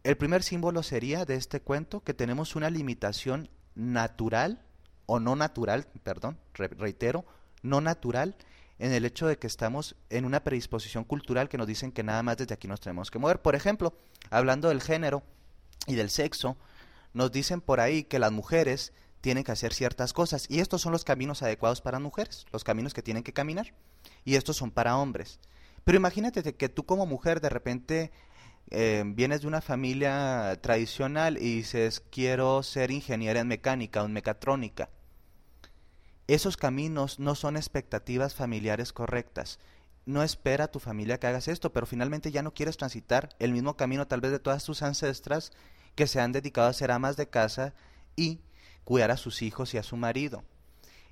[0.05, 4.63] el primer símbolo sería de este cuento que tenemos una limitación natural
[5.07, 7.25] o no natural, perdón, reitero,
[7.63, 8.37] no natural
[8.79, 12.23] en el hecho de que estamos en una predisposición cultural que nos dicen que nada
[12.23, 13.41] más desde aquí nos tenemos que mover.
[13.41, 13.95] Por ejemplo,
[14.31, 15.23] hablando del género
[15.87, 16.57] y del sexo,
[17.13, 20.93] nos dicen por ahí que las mujeres tienen que hacer ciertas cosas y estos son
[20.93, 23.73] los caminos adecuados para mujeres, los caminos que tienen que caminar
[24.25, 25.39] y estos son para hombres.
[25.85, 28.13] Pero imagínate que tú como mujer de repente
[28.71, 34.13] eh, vienes de una familia tradicional y dices, quiero ser ingeniera en mecánica o en
[34.13, 34.91] mecatrónica.
[36.27, 39.59] Esos caminos no son expectativas familiares correctas.
[40.07, 43.77] No espera tu familia que hagas esto, pero finalmente ya no quieres transitar el mismo
[43.77, 45.53] camino tal vez de todas tus ancestras
[45.95, 47.75] que se han dedicado a ser amas de casa
[48.17, 48.41] y
[48.85, 50.45] cuidar a sus hijos y a su marido.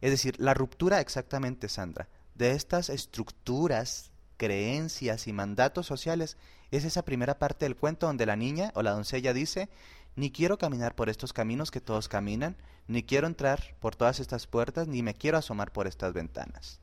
[0.01, 6.37] Es decir, la ruptura exactamente, Sandra, de estas estructuras, creencias y mandatos sociales
[6.73, 9.69] es esa primera parte del cuento donde la niña o la doncella dice,
[10.17, 12.57] ni quiero caminar por estos caminos que todos caminan,
[12.89, 16.81] ni quiero entrar por todas estas puertas, ni me quiero asomar por estas ventanas.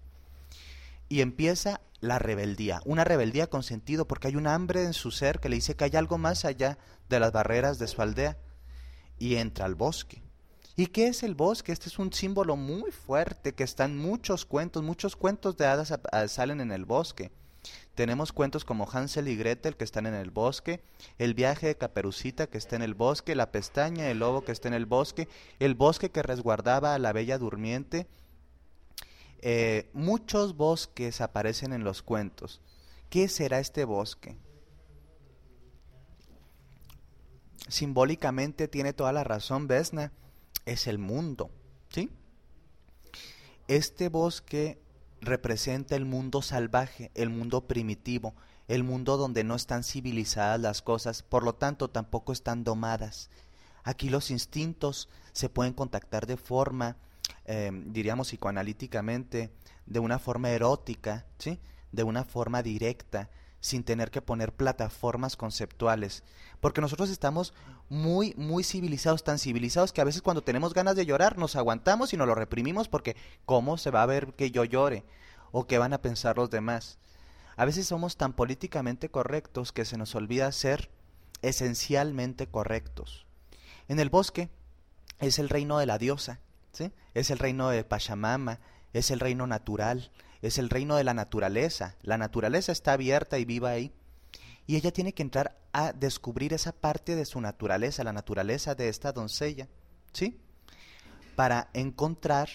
[1.09, 5.39] Y empieza la rebeldía, una rebeldía con sentido, porque hay un hambre en su ser
[5.39, 6.77] que le dice que hay algo más allá
[7.09, 8.37] de las barreras de su aldea,
[9.17, 10.21] y entra al bosque.
[10.75, 11.73] ¿Y qué es el bosque?
[11.73, 15.93] Este es un símbolo muy fuerte que está en muchos cuentos, muchos cuentos de hadas
[16.27, 17.31] salen en el bosque.
[17.99, 20.79] Tenemos cuentos como Hansel y Gretel que están en el bosque,
[21.17, 24.69] el viaje de Caperucita que está en el bosque, la pestaña del lobo que está
[24.69, 25.27] en el bosque,
[25.59, 28.07] el bosque que resguardaba a la bella durmiente.
[29.41, 32.61] Eh, muchos bosques aparecen en los cuentos.
[33.09, 34.37] ¿Qué será este bosque?
[37.67, 40.13] Simbólicamente tiene toda la razón Vesna,
[40.65, 41.51] es el mundo,
[41.89, 42.09] ¿sí?
[43.67, 44.79] Este bosque
[45.21, 48.33] representa el mundo salvaje, el mundo primitivo,
[48.67, 53.29] el mundo donde no están civilizadas las cosas, por lo tanto tampoco están domadas.
[53.83, 56.97] Aquí los instintos se pueden contactar de forma,
[57.45, 59.51] eh, diríamos psicoanalíticamente,
[59.85, 61.59] de una forma erótica, ¿sí?
[61.91, 63.29] de una forma directa,
[63.61, 66.23] sin tener que poner plataformas conceptuales.
[66.59, 67.53] Porque nosotros estamos
[67.89, 72.13] muy, muy civilizados, tan civilizados que a veces cuando tenemos ganas de llorar nos aguantamos
[72.13, 75.03] y nos lo reprimimos porque ¿cómo se va a ver que yo llore?
[75.51, 76.99] ¿O qué van a pensar los demás?
[77.57, 80.89] A veces somos tan políticamente correctos que se nos olvida ser
[81.41, 83.25] esencialmente correctos.
[83.87, 84.49] En el bosque
[85.19, 86.39] es el reino de la diosa,
[86.71, 86.91] ¿sí?
[87.13, 88.59] es el reino de Pachamama,
[88.93, 91.95] es el reino natural, es el reino de la naturaleza.
[92.01, 93.91] La naturaleza está abierta y viva ahí.
[94.67, 98.89] Y ella tiene que entrar a descubrir esa parte de su naturaleza, la naturaleza de
[98.89, 99.67] esta doncella,
[100.13, 100.39] ¿sí?
[101.35, 102.49] Para encontrar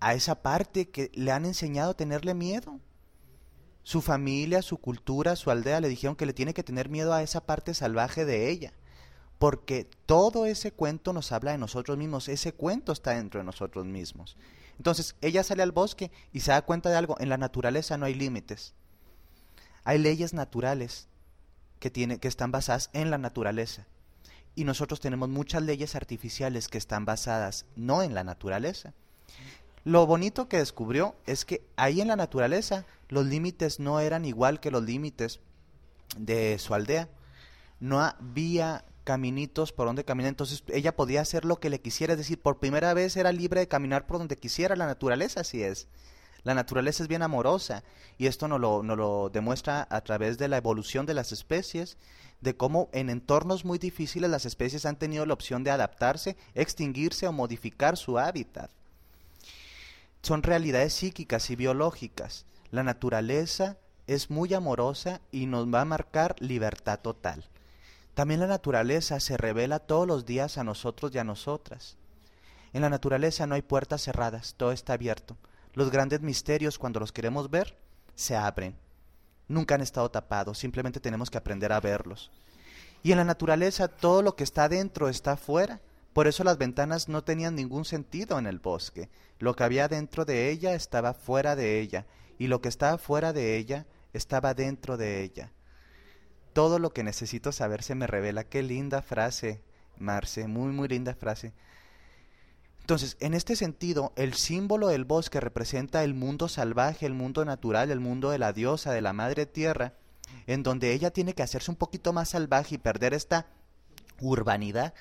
[0.00, 2.80] a esa parte que le han enseñado a tenerle miedo.
[3.82, 7.22] Su familia, su cultura, su aldea le dijeron que le tiene que tener miedo a
[7.22, 8.72] esa parte salvaje de ella.
[9.38, 13.86] Porque todo ese cuento nos habla de nosotros mismos, ese cuento está dentro de nosotros
[13.86, 14.36] mismos.
[14.80, 18.06] Entonces, ella sale al bosque y se da cuenta de algo, en la naturaleza no
[18.06, 18.72] hay límites.
[19.84, 21.06] Hay leyes naturales
[21.80, 23.86] que, tiene, que están basadas en la naturaleza.
[24.54, 28.94] Y nosotros tenemos muchas leyes artificiales que están basadas no en la naturaleza.
[29.84, 34.60] Lo bonito que descubrió es que ahí en la naturaleza los límites no eran igual
[34.60, 35.40] que los límites
[36.16, 37.10] de su aldea.
[37.80, 42.18] No había caminitos por donde caminar, entonces ella podía hacer lo que le quisiera, es
[42.18, 45.88] decir, por primera vez era libre de caminar por donde quisiera, la naturaleza así es.
[46.42, 47.82] La naturaleza es bien amorosa
[48.16, 51.98] y esto nos lo, nos lo demuestra a través de la evolución de las especies,
[52.40, 57.26] de cómo en entornos muy difíciles las especies han tenido la opción de adaptarse, extinguirse
[57.26, 58.70] o modificar su hábitat.
[60.22, 62.46] Son realidades psíquicas y biológicas.
[62.70, 67.49] La naturaleza es muy amorosa y nos va a marcar libertad total.
[68.20, 71.96] También la naturaleza se revela todos los días a nosotros y a nosotras.
[72.74, 75.38] En la naturaleza no hay puertas cerradas, todo está abierto.
[75.72, 77.78] Los grandes misterios, cuando los queremos ver,
[78.14, 78.76] se abren.
[79.48, 82.30] Nunca han estado tapados, simplemente tenemos que aprender a verlos.
[83.02, 85.80] Y en la naturaleza todo lo que está dentro está afuera.
[86.12, 89.08] Por eso las ventanas no tenían ningún sentido en el bosque.
[89.38, 92.04] Lo que había dentro de ella estaba fuera de ella,
[92.38, 95.52] y lo que estaba fuera de ella estaba dentro de ella.
[96.52, 98.44] Todo lo que necesito saber se me revela.
[98.44, 99.62] Qué linda frase,
[99.98, 101.52] Marce, muy, muy linda frase.
[102.80, 107.90] Entonces, en este sentido, el símbolo del bosque representa el mundo salvaje, el mundo natural,
[107.90, 109.94] el mundo de la diosa, de la madre tierra,
[110.46, 113.46] en donde ella tiene que hacerse un poquito más salvaje y perder esta
[114.20, 114.92] urbanidad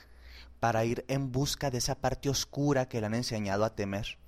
[0.59, 4.19] para ir en busca de esa parte oscura que le han enseñado a temer.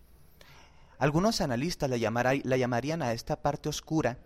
[0.98, 4.18] Algunos analistas la, la llamarían a esta parte oscura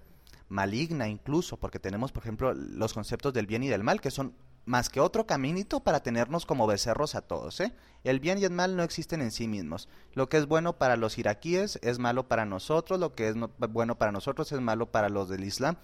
[0.49, 4.34] maligna incluso, porque tenemos, por ejemplo, los conceptos del bien y del mal, que son
[4.65, 7.60] más que otro caminito para tenernos como becerros a todos.
[7.60, 7.73] ¿eh?
[8.03, 9.88] El bien y el mal no existen en sí mismos.
[10.13, 13.36] Lo que es bueno para los iraquíes es malo para nosotros, lo que es
[13.69, 15.77] bueno para nosotros es malo para los del Islam.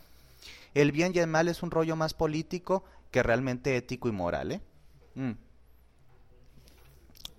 [0.74, 4.54] El bien y el mal es un rollo más político que realmente ético y moral.
[4.54, 4.62] ¿eh?
[5.16, 5.32] Mm.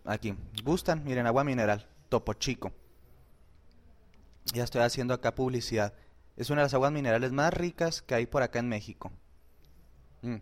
[0.05, 2.73] Aquí, gustan, miren, agua mineral, topo chico.
[4.53, 5.95] Ya estoy haciendo acá publicidad.
[6.43, 9.13] Es una de las aguas minerales más ricas que hay por acá en México.
[10.23, 10.39] Mm.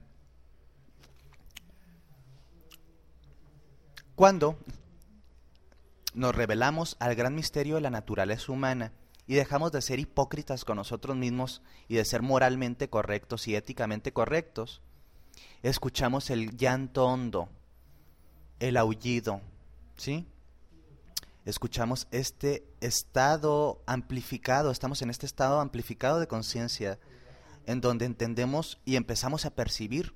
[4.14, 4.56] Cuando
[6.14, 8.94] nos revelamos al gran misterio de la naturaleza humana
[9.26, 14.10] y dejamos de ser hipócritas con nosotros mismos y de ser moralmente correctos y éticamente
[14.14, 14.80] correctos,
[15.62, 17.50] escuchamos el llanto hondo,
[18.58, 19.42] el aullido,
[19.98, 20.26] ¿sí?
[21.50, 26.98] Escuchamos este estado amplificado, estamos en este estado amplificado de conciencia,
[27.66, 30.14] en donde entendemos y empezamos a percibir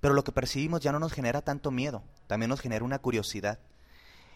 [0.00, 3.60] pero lo que percibimos ya no nos genera tanto miedo, también nos genera una curiosidad.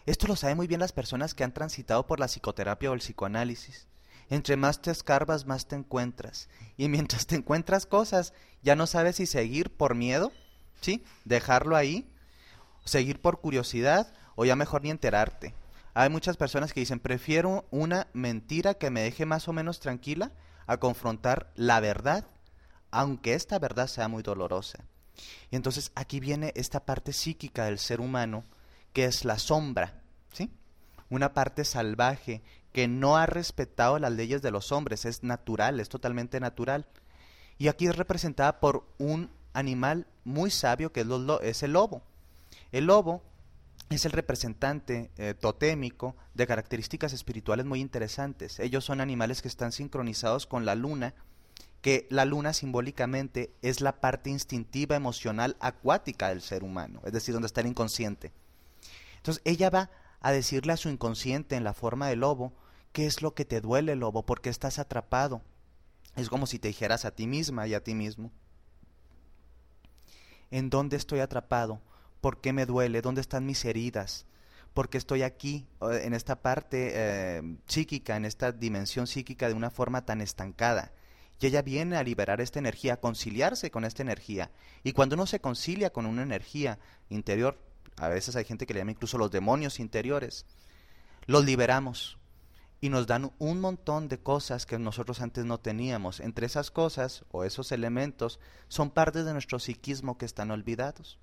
[0.07, 3.01] Esto lo saben muy bien las personas que han transitado por la psicoterapia o el
[3.01, 3.89] psicoanálisis.
[4.29, 6.49] Entre más te escarbas, más te encuentras.
[6.77, 10.33] Y mientras te encuentras cosas, ya no sabes si seguir por miedo,
[10.83, 11.03] ¿sí?
[11.25, 12.11] Dejarlo ahí,
[12.85, 15.55] seguir por curiosidad o ya mejor ni enterarte.
[15.95, 20.33] Hay muchas personas que dicen, prefiero una mentira que me deje más o menos tranquila
[20.67, 22.27] a confrontar la verdad,
[22.91, 24.85] aunque esta verdad sea muy dolorosa.
[25.51, 28.45] Y entonces aquí viene esta parte psíquica del ser humano,
[28.93, 30.51] que es la sombra, ¿sí?
[31.11, 32.43] Una parte salvaje
[32.73, 36.87] que no ha respetado las leyes de los hombres, es natural, es totalmente natural.
[37.57, 41.07] Y aquí es representada por un animal muy sabio que
[41.43, 42.03] es, el lobo.
[42.73, 43.23] El lobo
[43.95, 48.59] es el representante eh, totémico de características espirituales muy interesantes.
[48.61, 51.15] Ellos son animales que están sincronizados con la luna,
[51.81, 57.35] que la luna simbólicamente es la parte instintiva, emocional, acuática del ser humano, es decir,
[57.35, 58.33] donde está el inconsciente.
[59.17, 59.91] Entonces ella va
[60.21, 62.55] a decirle a su inconsciente en la forma de lobo,
[62.93, 64.25] ¿qué es lo que te duele, lobo?
[64.25, 65.43] ¿Por qué estás atrapado?
[66.17, 68.31] Es como si te dijeras a ti misma y a ti mismo.
[70.51, 71.81] ¿En dónde estoy atrapado?
[72.25, 73.03] ¿Por qué me duele?
[73.03, 74.25] ¿Dónde están mis heridas?
[74.73, 79.69] ¿Por qué estoy aquí, en esta parte eh, psíquica, en esta dimensión psíquica de una
[79.69, 80.93] forma tan estancada?
[81.39, 84.51] Y ella viene a liberar esta energía, a conciliarse con esta energía.
[84.85, 86.79] Y cuando uno se concilia con una energía
[87.11, 87.59] interior,
[87.99, 90.47] a veces hay gente que le llama incluso los demonios interiores,
[91.27, 92.17] los liberamos
[92.81, 96.21] y nos dan un montón de cosas que nosotros antes no teníamos.
[96.21, 101.19] Entre esas cosas o esos elementos son partes de nuestro psiquismo que están olvidados.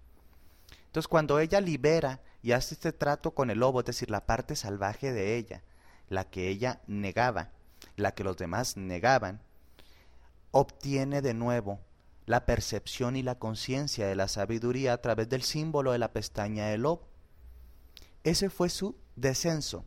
[0.92, 4.58] Entonces cuando ella libera y hace este trato con el lobo, es decir, la parte
[4.58, 5.64] salvaje de ella,
[6.10, 7.52] la que ella negaba,
[7.96, 9.40] la que los demás negaban,
[10.52, 11.80] obtiene de nuevo
[12.26, 16.68] la percepción y la conciencia de la sabiduría a través del símbolo de la pestaña
[16.68, 17.08] del lobo.
[18.26, 19.86] Ese fue su descenso.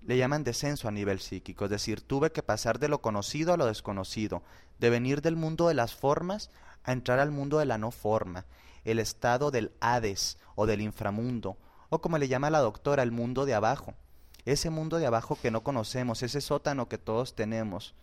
[0.00, 3.58] Le llaman descenso a nivel psíquico, es decir, tuve que pasar de lo conocido a
[3.58, 4.42] lo desconocido,
[4.78, 6.50] de venir del mundo de las formas
[6.84, 8.46] a entrar al mundo de la no forma,
[8.84, 11.56] el estado del Hades o del inframundo,
[11.90, 13.94] o como le llama la doctora, el mundo de abajo,
[14.44, 17.94] ese mundo de abajo que no conocemos, ese sótano que todos tenemos,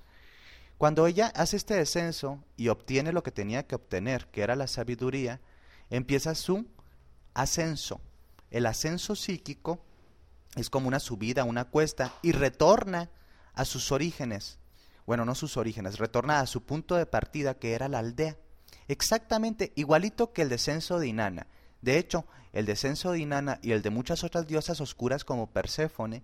[0.78, 4.68] cuando ella hace este descenso y obtiene lo que tenía que obtener, que era la
[4.68, 5.40] sabiduría,
[5.90, 6.66] empieza su
[7.34, 8.02] ascenso.
[8.52, 9.80] El ascenso psíquico
[10.56, 13.10] es como una subida, una cuesta, y retorna
[13.54, 14.60] a sus orígenes.
[15.06, 18.38] Bueno, no sus orígenes, retorna a su punto de partida, que era la aldea.
[18.88, 21.48] Exactamente igualito que el descenso de Inanna.
[21.82, 26.24] De hecho, el descenso de Inanna y el de muchas otras diosas oscuras como Perséfone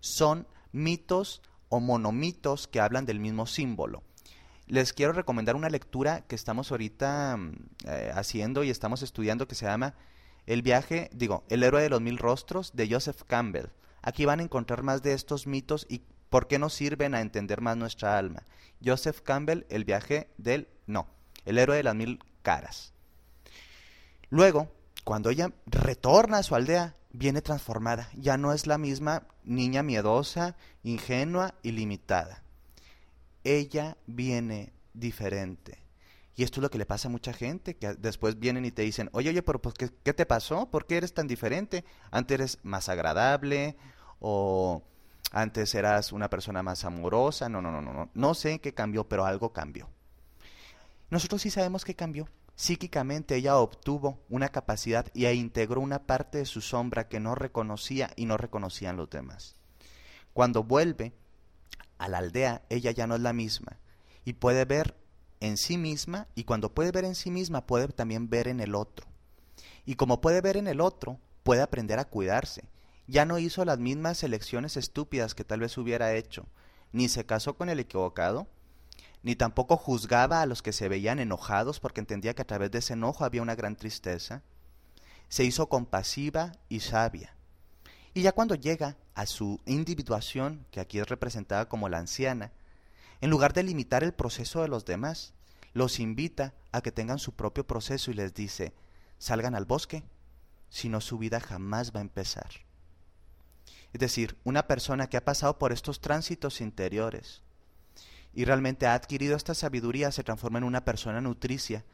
[0.00, 4.02] son mitos o monomitos que hablan del mismo símbolo.
[4.66, 7.52] Les quiero recomendar una lectura que estamos ahorita mm,
[7.86, 9.94] eh, haciendo y estamos estudiando que se llama
[10.46, 13.66] El viaje, digo, El héroe de los mil rostros de Joseph Campbell.
[14.00, 17.60] Aquí van a encontrar más de estos mitos y por qué nos sirven a entender
[17.60, 18.42] más nuestra alma.
[18.84, 21.08] Joseph Campbell, El viaje del, no,
[21.44, 22.92] El héroe de las mil caras.
[24.30, 24.68] Luego,
[25.04, 28.08] cuando ella retorna a su aldea, viene transformada.
[28.14, 32.42] Ya no es la misma niña miedosa, ingenua y limitada.
[33.44, 35.78] Ella viene diferente.
[36.36, 38.82] Y esto es lo que le pasa a mucha gente, que después vienen y te
[38.82, 40.68] dicen, oye, oye, pero pues, ¿qué, ¿qué, te pasó?
[40.68, 41.84] ¿Por qué eres tan diferente?
[42.10, 43.76] Antes eres más agradable
[44.18, 44.82] o
[45.30, 47.48] antes eras una persona más amorosa.
[47.48, 48.10] No, no, no, no, no.
[48.14, 49.88] No sé qué cambió, pero algo cambió.
[51.10, 52.28] Nosotros sí sabemos qué cambió.
[52.56, 58.10] Psíquicamente ella obtuvo una capacidad y integró una parte de su sombra que no reconocía
[58.16, 59.56] y no reconocían los demás.
[60.32, 61.12] Cuando vuelve
[61.98, 63.78] a la aldea, ella ya no es la misma
[64.24, 64.96] y puede ver
[65.40, 68.74] en sí misma y cuando puede ver en sí misma puede también ver en el
[68.74, 69.06] otro.
[69.84, 72.64] Y como puede ver en el otro, puede aprender a cuidarse.
[73.06, 76.46] Ya no hizo las mismas elecciones estúpidas que tal vez hubiera hecho,
[76.92, 78.46] ni se casó con el equivocado,
[79.24, 82.78] ni tampoco juzgaba a los que se veían enojados porque entendía que a través de
[82.78, 84.42] ese enojo había una gran tristeza.
[85.30, 87.34] Se hizo compasiva y sabia.
[88.12, 92.52] Y ya cuando llega a su individuación, que aquí es representada como la anciana,
[93.22, 95.32] en lugar de limitar el proceso de los demás,
[95.72, 98.74] los invita a que tengan su propio proceso y les dice,
[99.18, 100.04] salgan al bosque,
[100.68, 102.50] si no su vida jamás va a empezar.
[103.94, 107.42] Es decir, una persona que ha pasado por estos tránsitos interiores,
[108.34, 111.84] y realmente ha adquirido esta sabiduría, se transforma en una persona nutricia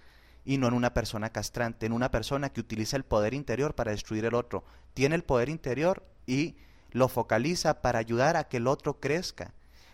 [0.44, 3.90] y no en una persona castrante, en una persona que utiliza el poder interior para
[3.90, 4.64] destruir el otro.
[4.94, 6.56] Tiene el poder interior y
[6.92, 9.52] lo focaliza para ayudar a que el otro crezca.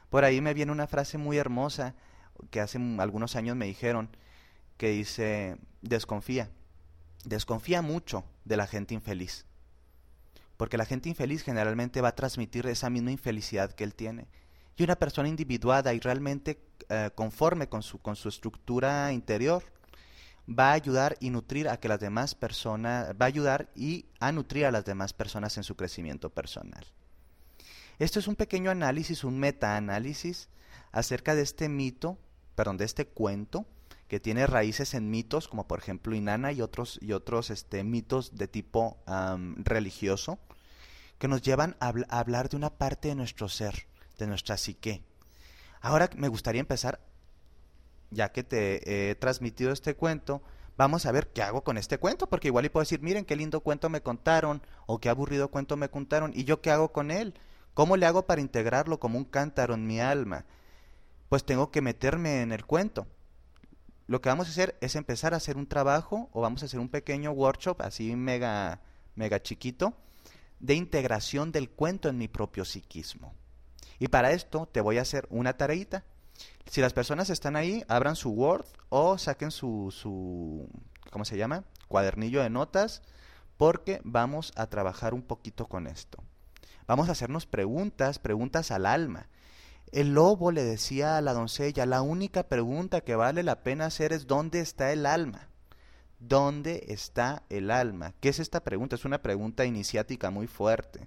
[0.09, 1.95] Por ahí me viene una frase muy hermosa
[2.51, 4.09] que hace algunos años me dijeron,
[4.77, 6.51] que dice, desconfía.
[7.25, 9.47] desconfía mucho de la gente infeliz.
[10.57, 14.29] Porque la gente infeliz generalmente va a transmitir esa misma infelicidad que él tiene.
[14.77, 19.63] Y una persona individuada y realmente eh, conforme con su, con su estructura interior
[20.49, 24.33] va a ayudar y nutrir a que las demás personas, va a ayudar y a
[24.33, 26.87] nutrir a las demás personas en su crecimiento personal.
[27.99, 30.49] Esto es un pequeño análisis, un metaanálisis
[30.93, 32.19] acerca de este mito,
[32.55, 33.67] perdón, de este cuento
[34.09, 38.37] que tiene raíces en mitos como por ejemplo Inanna y otros y otros este, mitos
[38.37, 38.99] de tipo
[39.57, 40.39] religioso
[41.19, 43.87] que nos llevan a, a hablar de una parte de nuestro ser,
[44.19, 45.03] de nuestra psique.
[45.81, 47.01] Ahora me gustaría empezar
[48.11, 50.43] ya que te he transmitido este cuento,
[50.77, 53.37] vamos a ver qué hago con este cuento, porque igual y puedo decir, miren qué
[53.37, 57.11] lindo cuento me contaron, o qué aburrido cuento me contaron, y yo qué hago con
[57.11, 57.35] él,
[57.75, 60.45] cómo le hago para integrarlo como un cántaro en mi alma.
[61.29, 63.07] Pues tengo que meterme en el cuento.
[64.07, 66.79] Lo que vamos a hacer es empezar a hacer un trabajo, o vamos a hacer
[66.79, 68.81] un pequeño workshop, así mega,
[69.17, 69.95] mega chiquito,
[70.61, 73.35] de integración del cuento en mi propio psiquismo.
[73.99, 76.05] Y para esto te voy a hacer una tareita
[76.71, 80.69] si las personas están ahí, abran su Word o saquen su, su
[81.11, 81.65] ¿cómo se llama?
[81.89, 83.03] Cuadernillo de notas,
[83.57, 86.23] porque vamos a trabajar un poquito con esto.
[86.87, 89.29] Vamos a hacernos preguntas, preguntas al alma.
[89.93, 94.13] El lobo le decía a la doncella, la única pregunta que vale la pena hacer
[94.13, 95.49] es ¿dónde está el alma?
[96.19, 98.13] ¿Dónde está el alma?
[98.21, 98.97] ¿Qué es esta pregunta?
[98.97, 101.07] Es una pregunta iniciática muy fuerte.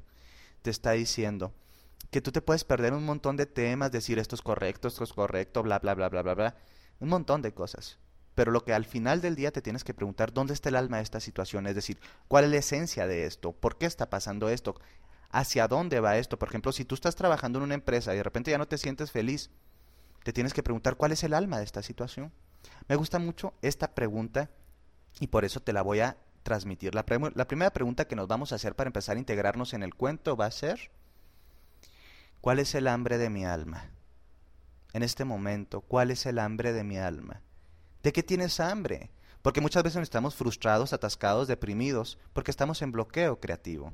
[0.62, 1.54] Te está diciendo,
[2.12, 5.14] que tú te puedes perder un montón de temas, decir esto es correcto, esto es
[5.14, 6.56] correcto, bla, bla, bla, bla, bla, bla,
[7.00, 8.00] un montón de cosas.
[8.36, 10.98] Pero lo que al final del día te tienes que preguntar, ¿dónde está el alma
[10.98, 11.68] de esta situación?
[11.68, 13.52] Es decir, ¿cuál es la esencia de esto?
[13.52, 14.76] ¿Por qué está pasando esto?
[15.30, 16.40] ¿Hacia dónde va esto?
[16.40, 18.78] Por ejemplo, si tú estás trabajando en una empresa y de repente ya no te
[18.78, 19.52] sientes feliz,
[20.24, 22.32] te tienes que preguntar, ¿cuál es el alma de esta situación?
[22.88, 24.50] Me gusta mucho esta pregunta
[25.20, 26.96] y por eso te la voy a transmitir.
[26.96, 29.96] La, la primera pregunta que nos vamos a hacer para empezar a integrarnos en el
[29.96, 30.92] cuento va a ser,
[32.42, 33.92] ¿Cuál es el hambre de mi alma?
[34.94, 37.42] En este momento, ¿cuál es el hambre de mi alma?
[38.02, 39.12] ¿De qué tienes hambre?
[39.42, 43.94] Porque muchas veces estamos frustrados, atascados, deprimidos, porque estamos en bloqueo creativo.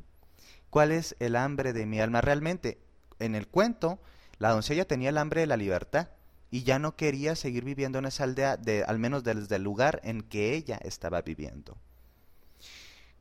[0.69, 2.21] ¿Cuál es el hambre de mi alma?
[2.21, 2.79] Realmente,
[3.17, 3.99] en el cuento,
[4.37, 6.09] la doncella tenía el hambre de la libertad
[6.51, 10.01] y ya no quería seguir viviendo en esa aldea, de, al menos desde el lugar
[10.03, 11.79] en que ella estaba viviendo.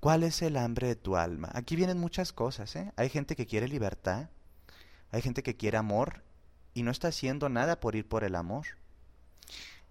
[0.00, 1.50] ¿Cuál es el hambre de tu alma?
[1.54, 2.76] Aquí vienen muchas cosas.
[2.76, 2.92] ¿eh?
[2.96, 4.28] Hay gente que quiere libertad,
[5.14, 6.24] hay gente que quiere amor
[6.74, 8.66] y no está haciendo nada por ir por el amor.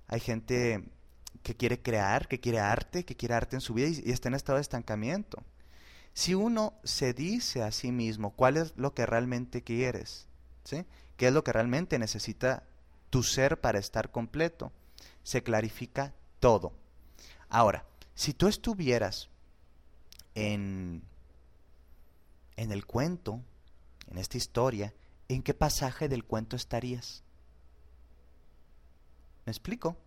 [0.09, 0.83] Hay gente
[1.43, 4.35] que quiere crear, que quiere arte, que quiere arte en su vida y, está en
[4.35, 5.41] estado de estancamiento.
[6.13, 10.27] Si uno se dice a sí mismo cuál es lo que realmente quieres.
[10.65, 12.63] ¿Qué es lo que realmente necesita
[13.09, 14.73] tu ser para estar completo?
[15.23, 16.73] Se clarifica todo.
[17.47, 19.29] Ahora, si tú estuvieras
[20.35, 21.01] en,
[22.57, 23.39] en el cuento,
[24.11, 24.93] en esta historia,
[25.27, 27.23] ¿en qué pasaje del cuento estarías?
[29.45, 29.97] ¿Me explico?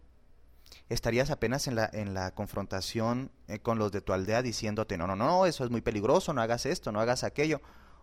[0.89, 5.07] Estarías apenas en la, en la confrontación eh, con los de tu aldea diciéndote, no,
[5.07, 7.61] no, no, eso es muy peligroso, no hagas esto, no hagas aquello.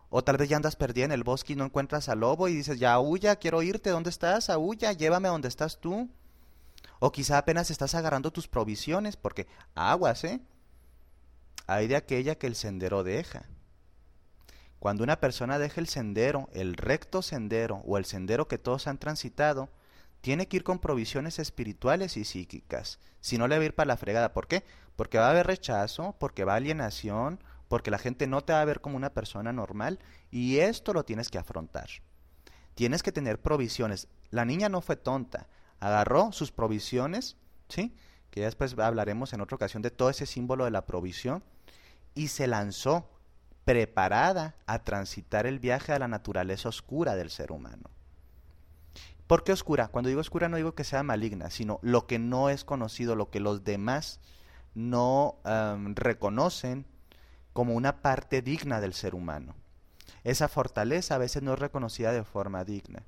[0.10, 2.56] O tal vez ya andas perdida en el bosque y no encuentras al lobo y
[2.56, 4.50] dices, ya huya, quiero irte, ¿dónde estás?
[4.50, 6.10] Aúlla, llévame a donde estás tú.
[7.00, 10.40] O quizá apenas estás agarrando tus provisiones, porque aguas, ¿eh?
[11.66, 13.46] Hay de aquella que el sendero deja.
[14.84, 18.98] Cuando una persona deja el sendero, el recto sendero o el sendero que todos han
[18.98, 19.70] transitado,
[20.20, 23.00] tiene que ir con provisiones espirituales y psíquicas.
[23.22, 24.34] Si no le va a ir para la fregada.
[24.34, 24.66] ¿Por qué?
[24.98, 28.60] Porque va a haber rechazo, porque va a alienación, porque la gente no te va
[28.60, 30.00] a ver como una persona normal
[30.32, 31.88] y esto lo tienes que afrontar.
[32.76, 34.10] Tienes que tener provisiones.
[34.32, 35.48] La niña no fue tonta,
[35.80, 37.38] agarró sus provisiones,
[37.70, 37.96] ¿sí?
[38.32, 41.42] Que ya después hablaremos en otra ocasión de todo ese símbolo de la provisión
[42.16, 43.13] y se lanzó
[43.66, 47.90] preparada a transitar el viaje a la naturaleza oscura del ser humano.
[49.28, 49.88] ¿Por qué oscura?
[49.88, 53.30] Cuando digo oscura no digo que sea maligna, sino lo que no es conocido, lo
[53.30, 54.20] que los demás
[54.76, 55.38] no
[55.96, 56.86] reconocen
[57.54, 59.56] como una parte digna del ser humano.
[60.24, 63.04] Esa fortaleza a veces no es reconocida de forma digna.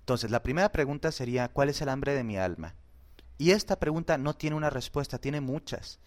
[0.00, 2.74] Entonces, la primera pregunta sería, ¿cuál es el hambre de mi alma?
[3.36, 5.98] Y esta pregunta no tiene una respuesta, tiene muchas.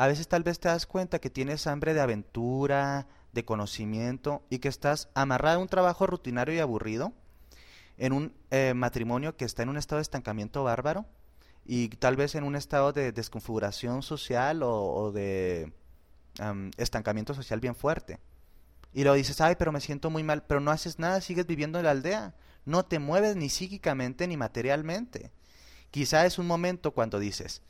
[0.00, 4.58] A veces tal vez te das cuenta que tienes hambre de aventura, de conocimiento y
[4.58, 7.12] que estás amarrado a un trabajo rutinario y aburrido,
[7.98, 11.04] en un eh, matrimonio que está en un estado de estancamiento bárbaro
[11.66, 15.70] y tal vez en un estado de desconfiguración social o, de
[16.78, 18.18] estancamiento social bien fuerte.
[18.94, 21.78] Y lo dices, ay, pero me siento muy mal, pero no haces nada, sigues viviendo
[21.78, 22.34] en la aldea.
[22.64, 25.30] No te mueves ni psíquicamente ni materialmente.
[25.90, 27.60] Quizá es un momento cuando dices,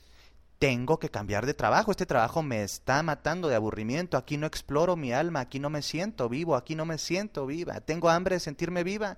[0.60, 4.94] tengo que cambiar de trabajo, este trabajo me está matando de aburrimiento, aquí no exploro
[4.94, 8.40] mi alma, aquí no me siento vivo, aquí no me siento viva, tengo hambre de
[8.40, 9.16] sentirme viva.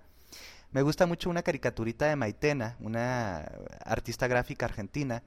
[0.71, 3.51] Me gusta mucho una caricaturita de Maitena, una
[3.85, 5.25] artista gráfica argentina,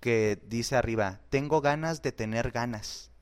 [0.00, 3.12] que dice arriba, tengo ganas de tener ganas.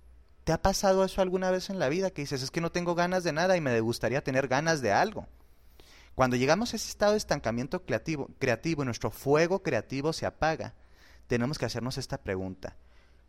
[0.44, 2.94] ¿Te ha pasado eso alguna vez en la vida que dices, es que no tengo
[2.94, 5.28] ganas de nada y me gustaría tener ganas de algo?
[6.14, 10.72] Cuando llegamos a ese estado de estancamiento creativo, creativo nuestro fuego creativo se apaga,
[11.26, 12.76] tenemos que hacernos esta pregunta.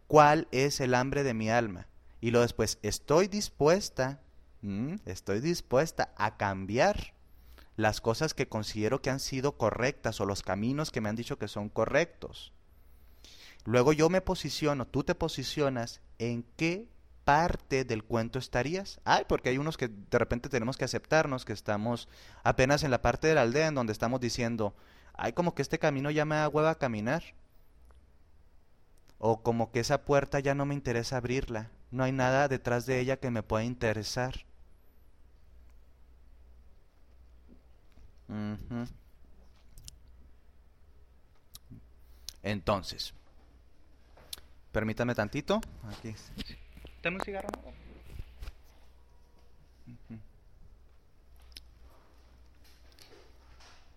[0.08, 1.88] ¿Cuál es el hambre de mi alma?
[2.22, 4.22] Y luego después, ¿estoy dispuesta?
[4.62, 7.14] Mm, ¿Estoy dispuesta a cambiar
[7.76, 11.38] las cosas que considero que han sido correctas o los caminos que me han dicho
[11.38, 12.54] que son correctos?
[13.66, 16.88] Luego yo me posiciono, tú te posicionas en qué
[17.26, 19.02] parte del cuento estarías.
[19.04, 22.08] Ay, porque hay unos que de repente tenemos que aceptarnos que estamos
[22.44, 24.76] apenas en la parte de la aldea en donde estamos diciendo,
[25.14, 27.24] ay, como que este camino ya me da hueva a caminar
[29.28, 33.00] o como que esa puerta ya no me interesa abrirla, no hay nada detrás de
[33.00, 34.46] ella que me pueda interesar.
[42.44, 43.16] Entonces,
[44.72, 45.60] permítame tantito.
[45.90, 46.14] Aquí.
[47.02, 47.50] ¿Tengo un cigarro?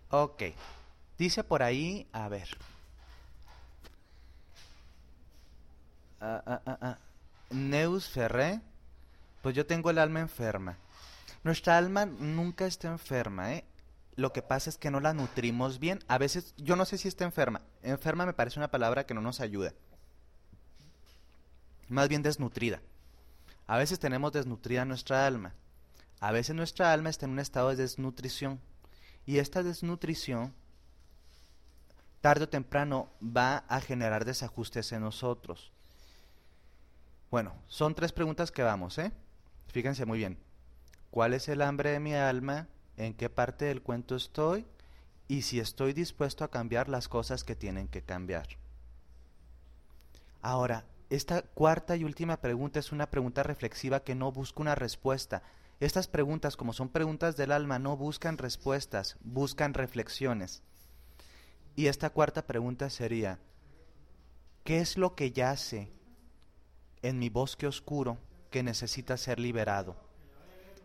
[0.09, 0.41] Ok.
[1.19, 2.57] Dice por ahí, a ver.
[6.21, 6.97] Ah, ah, ah,
[7.51, 8.61] Neus Ferré,
[9.41, 10.77] pues yo tengo el alma enferma.
[11.43, 13.65] Nuestra alma nunca está enferma, ¿eh?
[14.15, 15.99] Lo que pasa es que no la nutrimos bien.
[16.09, 17.61] A veces, yo no sé si está enferma.
[17.83, 19.73] Enferma me parece una palabra que no nos ayuda.
[21.87, 22.81] Más bien desnutrida.
[23.65, 25.53] A veces tenemos desnutrida nuestra alma.
[26.19, 28.59] A veces nuestra alma está en un estado de desnutrición.
[29.25, 30.53] Y esta desnutrición,
[32.19, 35.71] tarde o temprano, va a generar desajustes en nosotros.
[37.31, 39.11] Bueno, son tres preguntas que vamos, ¿eh?
[39.67, 40.39] Fíjense muy bien.
[41.11, 42.67] ¿Cuál es el hambre de mi alma?
[42.97, 44.65] ¿En qué parte del cuento estoy?
[45.27, 48.47] Y si estoy dispuesto a cambiar las cosas que tienen que cambiar.
[50.41, 55.43] Ahora, esta cuarta y última pregunta es una pregunta reflexiva que no busca una respuesta.
[55.79, 60.63] Estas preguntas, como son preguntas del alma, no buscan respuestas, buscan reflexiones.
[61.75, 63.39] Y esta cuarta pregunta sería,
[64.63, 65.91] ¿qué es lo que yace
[67.01, 68.17] en mi bosque oscuro
[68.51, 69.95] que necesita ser liberado?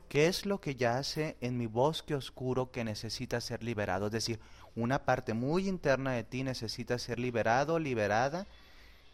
[0.09, 4.07] ¿Qué es lo que yace en mi bosque oscuro que necesita ser liberado?
[4.07, 4.39] Es decir,
[4.77, 8.47] una parte muy interna de ti necesita ser liberado, liberada,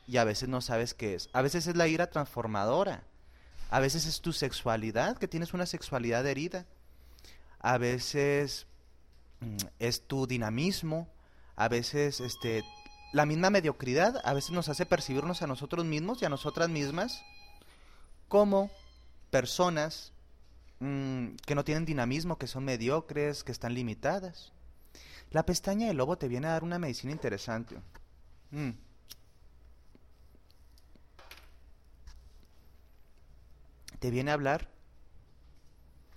[0.06, 1.30] y a veces no sabes qué es.
[1.32, 3.04] A veces es la ira transformadora.
[3.70, 6.66] A veces es tu sexualidad, que tienes una sexualidad herida.
[7.60, 8.66] A veces
[9.40, 11.08] mm, es tu dinamismo.
[11.54, 12.64] A veces este,
[13.12, 17.22] la misma mediocridad a veces nos hace percibirnos a nosotros mismos y a nosotras mismas
[18.28, 18.70] como
[19.30, 20.12] personas
[20.78, 24.52] mm, que no tienen dinamismo, que son mediocres, que están limitadas.
[25.30, 27.76] La pestaña del lobo te viene a dar una medicina interesante.
[28.50, 28.70] Mm.
[33.98, 34.68] Te viene a hablar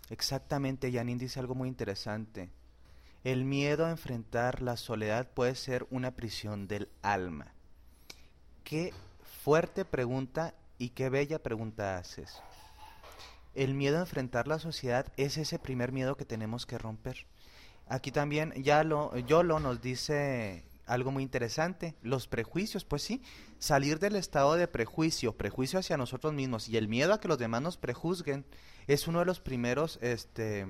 [0.10, 2.50] exactamente, Janine dice algo muy interesante
[3.24, 7.54] el miedo a enfrentar la soledad puede ser una prisión del alma.
[8.64, 8.94] Qué
[9.44, 12.42] fuerte pregunta y qué bella pregunta haces.
[13.56, 17.26] El miedo a enfrentar la sociedad es ese primer miedo que tenemos que romper.
[17.88, 23.22] Aquí también ya lo, Yolo nos dice algo muy interesante, los prejuicios, pues sí,
[23.58, 27.38] salir del estado de prejuicio, prejuicio hacia nosotros mismos y el miedo a que los
[27.38, 28.46] demás nos prejuzguen
[28.88, 30.68] es uno de los primeros este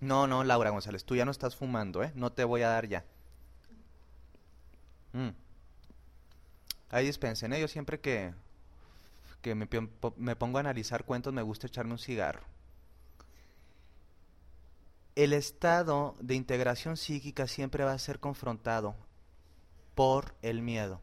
[0.00, 2.12] no, no, Laura González, tú ya no estás fumando, ¿eh?
[2.14, 3.04] No te voy a dar ya.
[5.12, 5.30] Mm.
[6.90, 7.60] Ahí dispensen, ¿eh?
[7.60, 8.32] Yo siempre que,
[9.42, 9.68] que me,
[10.16, 12.42] me pongo a analizar cuentos me gusta echarme un cigarro.
[15.16, 18.94] El estado de integración psíquica siempre va a ser confrontado
[19.96, 21.00] por el miedo.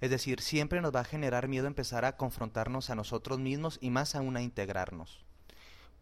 [0.00, 3.90] Es decir, siempre nos va a generar miedo empezar a confrontarnos a nosotros mismos y
[3.90, 5.24] más aún a integrarnos.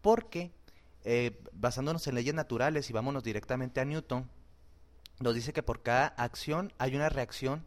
[0.01, 0.51] Porque
[1.03, 4.29] eh, basándonos en leyes naturales y vámonos directamente a Newton,
[5.19, 7.65] nos dice que por cada acción hay una reacción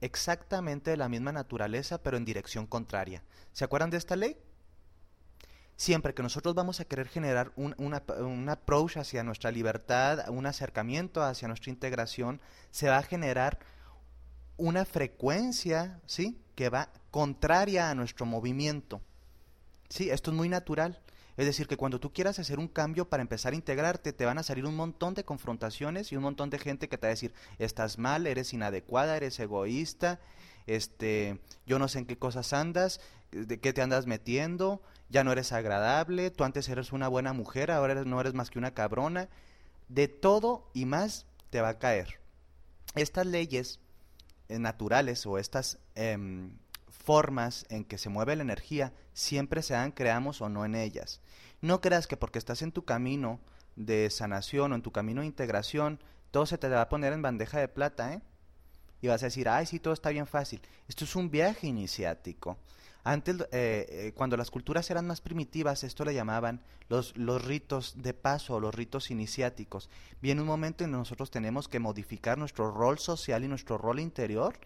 [0.00, 3.22] exactamente de la misma naturaleza, pero en dirección contraria.
[3.52, 4.36] ¿Se acuerdan de esta ley?
[5.76, 11.22] Siempre que nosotros vamos a querer generar un, un approach hacia nuestra libertad, un acercamiento
[11.22, 13.58] hacia nuestra integración, se va a generar
[14.58, 16.38] una frecuencia, ¿sí?
[16.54, 19.00] Que va contraria a nuestro movimiento.
[19.88, 21.00] Sí, esto es muy natural.
[21.36, 24.38] Es decir, que cuando tú quieras hacer un cambio para empezar a integrarte, te van
[24.38, 27.10] a salir un montón de confrontaciones y un montón de gente que te va a
[27.10, 30.20] decir, estás mal, eres inadecuada, eres egoísta,
[30.66, 33.00] este, yo no sé en qué cosas andas,
[33.32, 37.70] de qué te andas metiendo, ya no eres agradable, tú antes eres una buena mujer,
[37.70, 39.28] ahora no eres más que una cabrona.
[39.88, 42.20] De todo y más te va a caer.
[42.94, 43.80] Estas leyes
[44.48, 46.52] eh, naturales o estas em,
[47.02, 51.20] formas en que se mueve la energía siempre se dan, creamos o no en ellas.
[51.60, 53.40] No creas que porque estás en tu camino
[53.76, 57.22] de sanación o en tu camino de integración, todo se te va a poner en
[57.22, 58.22] bandeja de plata, ¿eh?
[59.02, 60.60] Y vas a decir, ay, sí, todo está bien fácil.
[60.86, 62.58] Esto es un viaje iniciático.
[63.02, 63.46] Antes, eh,
[63.88, 68.54] eh, cuando las culturas eran más primitivas, esto le llamaban los, los ritos de paso
[68.54, 69.88] o los ritos iniciáticos.
[70.20, 74.00] Viene un momento en que nosotros tenemos que modificar nuestro rol social y nuestro rol
[74.00, 74.58] interior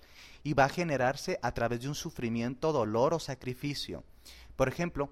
[0.43, 4.03] y va a generarse a través de un sufrimiento, dolor o sacrificio.
[4.57, 5.11] Por ejemplo,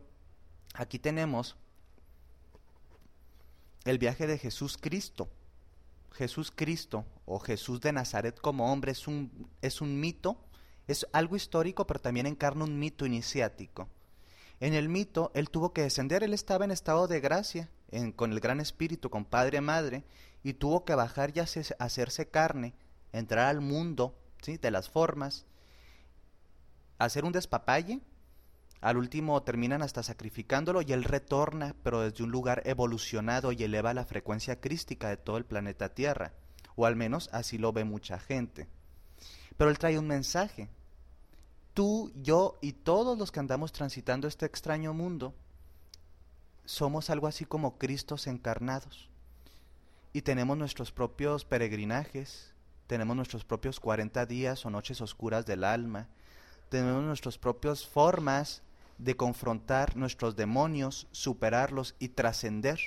[0.75, 1.57] aquí tenemos
[3.85, 5.29] el viaje de Jesús Cristo.
[6.13, 10.37] Jesús Cristo o Jesús de Nazaret como hombre es un, es un mito
[10.87, 13.89] es algo histórico, pero también encarna un mito iniciático.
[14.61, 17.69] En el mito, él tuvo que descender, él estaba en estado de gracia,
[18.17, 20.05] con el gran espíritu, con padre y madre,
[20.43, 22.75] y tuvo que bajar y hacerse carne,
[23.13, 24.57] entrar al mundo ¿sí?
[24.59, 25.47] de las formas,
[26.99, 28.01] hacer un despapalle,
[28.81, 33.95] al último terminan hasta sacrificándolo y él retorna, pero desde un lugar evolucionado y eleva
[33.95, 36.33] la frecuencia crística de todo el planeta Tierra,
[36.75, 38.69] o al menos así lo ve mucha gente.
[39.57, 40.69] Pero Él trae un mensaje.
[41.75, 45.35] Tú, yo y todos los que andamos transitando este extraño mundo
[46.65, 49.09] somos algo así como Cristos encarnados.
[50.13, 52.53] Y tenemos nuestros propios peregrinajes,
[52.87, 56.09] tenemos nuestros propios 40 días o noches oscuras del alma,
[56.69, 58.63] tenemos nuestras propias formas
[58.99, 62.79] de confrontar nuestros demonios, superarlos y trascender.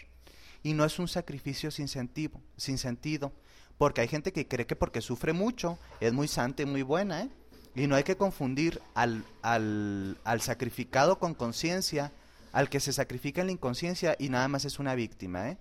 [0.64, 3.32] Y no es un sacrificio sin sentido, sin sentido,
[3.78, 7.24] porque hay gente que cree que porque sufre mucho es muy santa y muy buena,
[7.24, 7.30] ¿eh?
[7.76, 12.14] Y no hay que confundir al, al, al sacrificado con conciencia,
[12.54, 15.58] al que se sacrifica en la inconsciencia y nada más es una víctima, ¿eh?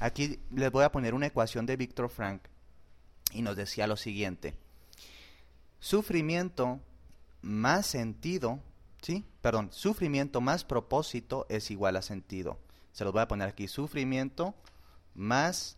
[0.00, 2.42] Aquí les voy a poner una ecuación de Víctor Frank
[3.32, 4.54] y nos decía lo siguiente.
[5.80, 6.80] Sufrimiento
[7.42, 8.60] más sentido,
[9.02, 9.24] ¿sí?
[9.42, 12.58] Perdón, sufrimiento más propósito es igual a sentido.
[12.92, 13.68] Se los voy a poner aquí.
[13.68, 14.54] Sufrimiento
[15.14, 15.76] más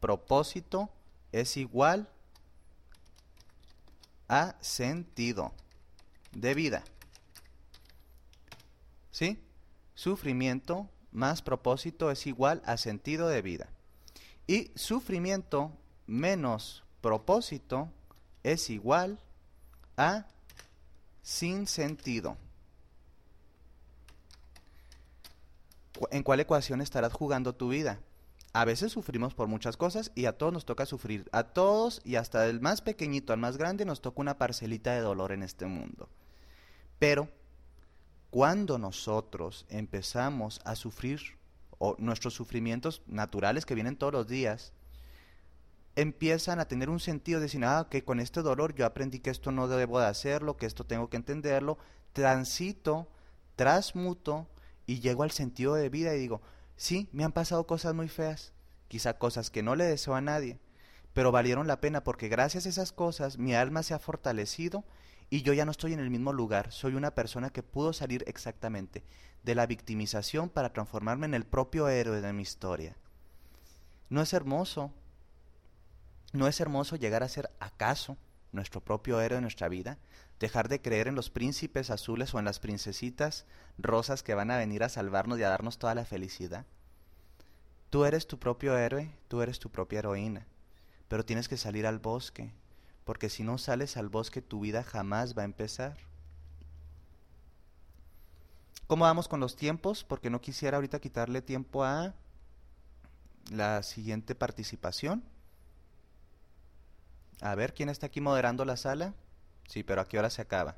[0.00, 0.90] propósito
[1.32, 2.08] es igual
[4.28, 5.52] a sentido
[6.32, 6.84] de vida.
[9.10, 9.42] ¿Sí?
[9.94, 13.68] Sufrimiento más propósito es igual a sentido de vida.
[14.46, 15.72] Y sufrimiento
[16.06, 17.88] menos propósito
[18.42, 19.18] es igual
[19.96, 20.26] a
[21.22, 22.36] sin sentido.
[26.10, 28.00] ¿En cuál ecuación estarás jugando tu vida?
[28.52, 31.28] A veces sufrimos por muchas cosas y a todos nos toca sufrir.
[31.32, 35.00] A todos y hasta del más pequeñito al más grande nos toca una parcelita de
[35.00, 36.08] dolor en este mundo.
[36.98, 37.28] Pero
[38.30, 41.20] cuando nosotros empezamos a sufrir
[41.78, 44.72] o nuestros sufrimientos naturales que vienen todos los días,
[45.96, 49.30] empiezan a tener un sentido de decir, ah, que con este dolor yo aprendí que
[49.30, 51.78] esto no debo de hacerlo, que esto tengo que entenderlo,
[52.12, 53.08] transito,
[53.56, 54.48] transmuto
[54.86, 56.42] y llego al sentido de vida y digo,
[56.80, 58.54] Sí, me han pasado cosas muy feas,
[58.88, 60.58] quizá cosas que no le deseo a nadie,
[61.12, 64.82] pero valieron la pena porque gracias a esas cosas mi alma se ha fortalecido
[65.28, 68.24] y yo ya no estoy en el mismo lugar, soy una persona que pudo salir
[68.26, 69.04] exactamente
[69.42, 72.96] de la victimización para transformarme en el propio héroe de mi historia.
[74.08, 74.90] ¿No es hermoso?
[76.32, 78.16] ¿No es hermoso llegar a ser acaso
[78.52, 79.98] nuestro propio héroe de nuestra vida?
[80.40, 83.44] dejar de creer en los príncipes azules o en las princesitas
[83.78, 86.64] rosas que van a venir a salvarnos y a darnos toda la felicidad.
[87.90, 90.46] Tú eres tu propio héroe, tú eres tu propia heroína,
[91.08, 92.52] pero tienes que salir al bosque,
[93.04, 95.98] porque si no sales al bosque tu vida jamás va a empezar.
[98.86, 100.04] ¿Cómo vamos con los tiempos?
[100.04, 102.14] Porque no quisiera ahorita quitarle tiempo a
[103.50, 105.22] la siguiente participación.
[107.42, 109.14] A ver, ¿quién está aquí moderando la sala?
[109.68, 110.76] Sí, pero ¿a qué hora se acaba?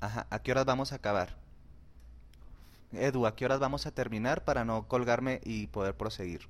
[0.00, 1.36] Ajá, ¿a qué horas vamos a acabar?
[2.92, 6.48] Edu, ¿a qué horas vamos a terminar para no colgarme y poder proseguir?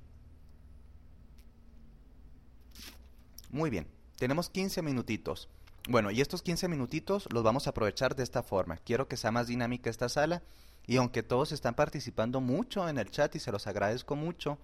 [3.49, 3.87] Muy bien,
[4.17, 5.49] tenemos 15 minutitos.
[5.89, 8.75] Bueno, y estos 15 minutitos los vamos a aprovechar de esta forma.
[8.75, 10.43] Quiero que sea más dinámica esta sala
[10.85, 14.57] y aunque todos están participando mucho en el chat y se los agradezco mucho,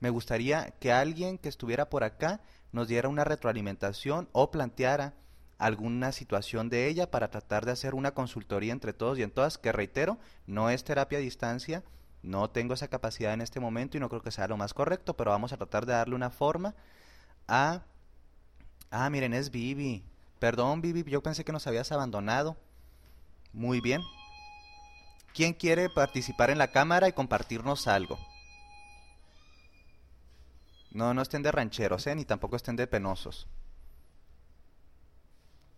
[0.00, 5.14] me gustaría que alguien que estuviera por acá nos diera una retroalimentación o planteara
[5.56, 9.56] alguna situación de ella para tratar de hacer una consultoría entre todos y en todas,
[9.56, 11.84] que reitero, no es terapia a distancia,
[12.22, 15.16] no tengo esa capacidad en este momento y no creo que sea lo más correcto,
[15.16, 16.74] pero vamos a tratar de darle una forma
[17.48, 17.80] a...
[18.90, 20.04] Ah, miren, es Vivi.
[20.46, 22.56] Perdón, Vivi, yo pensé que nos habías abandonado.
[23.52, 24.00] Muy bien.
[25.34, 28.16] ¿Quién quiere participar en la cámara y compartirnos algo?
[30.92, 32.14] No, no estén de rancheros, ¿eh?
[32.14, 33.48] ni tampoco estén de penosos.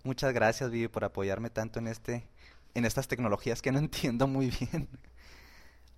[0.04, 2.28] Muchas gracias, Vivi, por apoyarme tanto en este,
[2.74, 4.86] en estas tecnologías que no entiendo muy bien.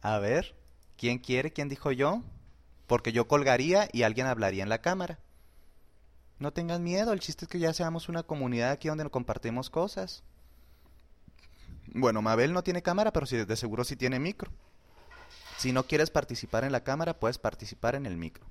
[0.00, 0.54] A ver,
[0.96, 1.52] ¿quién quiere?
[1.52, 2.22] ¿Quién dijo yo?
[2.86, 5.18] Porque yo colgaría y alguien hablaría en la cámara.
[6.40, 9.68] No tengan miedo, el chiste es que ya seamos una comunidad aquí donde nos compartimos
[9.68, 10.22] cosas.
[11.92, 14.50] Bueno, Mabel no tiene cámara, pero de seguro sí tiene micro.
[15.58, 18.46] Si no quieres participar en la cámara, puedes participar en el micro.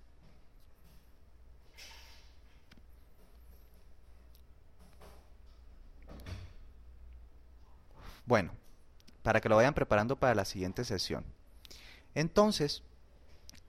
[8.28, 8.52] Bueno,
[9.24, 11.26] para que lo vayan preparando para la siguiente sesión.
[12.14, 12.84] Entonces,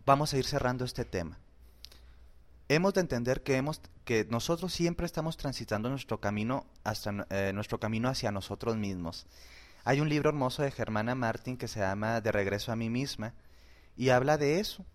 [0.04, 1.38] vamos a ir cerrando este tema.
[2.70, 7.80] Hemos de entender que, hemos, que nosotros siempre estamos transitando nuestro camino, hasta, eh, nuestro
[7.80, 9.26] camino hacia nosotros mismos.
[9.82, 13.34] Hay un libro hermoso de Germana Martin que se llama De regreso a mí misma
[13.96, 14.86] y habla de eso,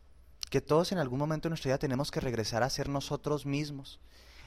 [0.50, 4.00] que todos en algún momento de nuestra vida tenemos que regresar a ser nosotros mismos.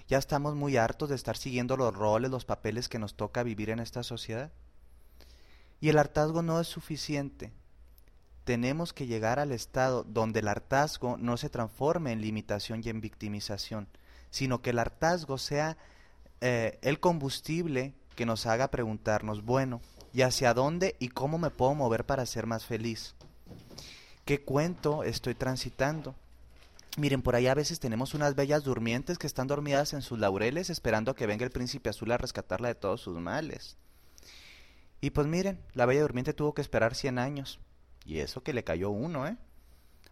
[0.09, 3.68] Ya estamos muy hartos de estar siguiendo los roles, los papeles que nos toca vivir
[3.68, 4.53] en esta sociedad.
[5.83, 7.53] Y el hartazgo no es suficiente.
[8.49, 13.03] Tenemos que llegar al estado donde el hartazgo no se transforme en limitación y en
[13.03, 13.88] victimización,
[14.30, 15.76] sino que el hartazgo sea
[16.40, 19.82] eh, el combustible que nos haga preguntarnos, bueno,
[20.14, 23.14] ¿y hacia dónde y cómo me puedo mover para ser más feliz?
[24.24, 26.14] ¿Qué cuento estoy transitando?
[26.96, 30.70] Miren, por ahí a veces tenemos unas bellas durmientes que están dormidas en sus laureles
[30.70, 33.76] esperando a que venga el príncipe azul a rescatarla de todos sus males.
[35.03, 37.61] Y pues miren, la Bella Durmiente tuvo que esperar 100 años.
[38.09, 39.36] Y eso que le cayó uno, ¿eh?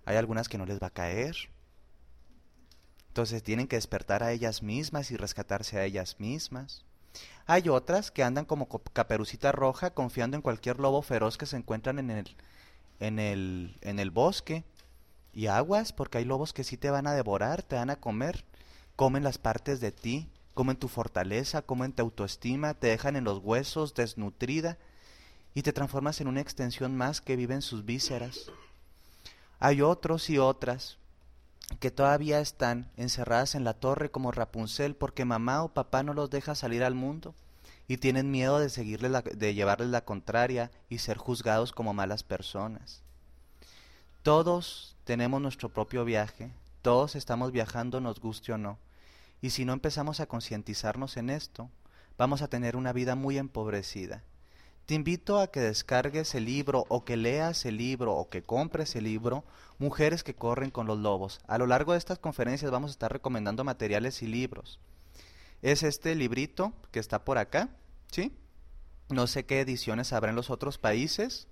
[0.04, 1.34] Hay algunas que no les va a caer.
[3.08, 6.84] Entonces tienen que despertar a ellas mismas y rescatarse a ellas mismas.
[7.46, 11.98] Hay otras que andan como caperucita roja confiando en cualquier lobo feroz que se encuentran
[11.98, 12.36] en el,
[13.00, 14.62] en el, en el bosque.
[15.32, 18.44] Y aguas, porque hay lobos que sí te van a devorar, te van a comer.
[18.94, 23.38] Comen las partes de ti en tu fortaleza, en tu autoestima, te dejan en los
[23.38, 24.78] huesos, desnutrida,
[25.56, 28.52] y te transformas en una extensión más que vive en sus vísceras.
[29.58, 30.98] Hay otros y otras
[31.80, 36.28] que todavía están encerradas en la torre como Rapunzel porque mamá o papá no los
[36.28, 37.34] deja salir al mundo
[37.88, 43.00] y tienen miedo de seguirles de llevarles la contraria y ser juzgados como malas personas.
[44.22, 46.50] Todos tenemos nuestro propio viaje,
[46.82, 48.76] todos estamos viajando nos guste o no.
[49.40, 51.70] Y si no empezamos a concientizarnos en esto,
[52.18, 54.22] vamos a tener una vida muy empobrecida.
[54.86, 58.94] Te invito a que descargues el libro o que leas el libro o que compres
[58.94, 59.44] el libro
[59.78, 61.40] Mujeres que corren con los lobos.
[61.48, 64.78] A lo largo de estas conferencias vamos a estar recomendando materiales y libros.
[65.60, 67.70] Es este librito que está por acá,
[68.12, 68.32] ¿sí?
[69.08, 71.48] No sé qué ediciones habrá en los otros países.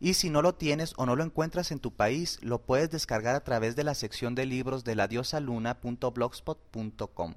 [0.00, 3.36] Y si no lo tienes o no lo encuentras en tu país, lo puedes descargar
[3.36, 7.34] a través de la sección de libros de ladiosaluna.blogspot.com.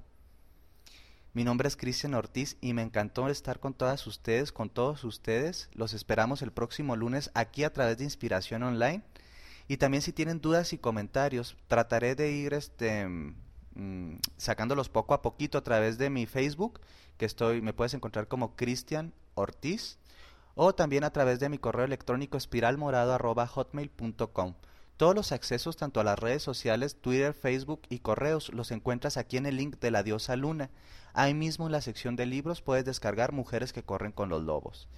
[1.34, 5.70] Mi nombre es Cristian Ortiz y me encantó estar con todas ustedes, con todos ustedes.
[5.72, 9.02] Los esperamos el próximo lunes aquí a través de Inspiración Online.
[9.66, 15.22] Y también si tienen dudas y comentarios, trataré de ir este, mm, sacándolos poco a
[15.22, 16.82] poquito a través de mi Facebook,
[17.16, 19.96] que estoy, me puedes encontrar como Cristian Ortiz
[20.54, 24.54] o también a través de mi correo electrónico espiralmorado.hotmail.com.
[24.98, 29.38] Todos los accesos tanto a las redes sociales, Twitter, Facebook y correos los encuentras aquí
[29.38, 30.68] en el link de la diosa luna.
[31.14, 34.88] Ahí mismo en la sección de libros puedes descargar Mujeres que corren con los lobos.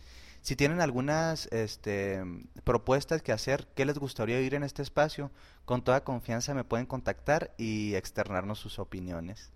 [0.42, 2.22] Si tienen algunas este,
[2.64, 5.30] propuestas que hacer, qué les gustaría oír en este espacio,
[5.64, 9.50] con toda confianza me pueden contactar y externarnos sus opiniones.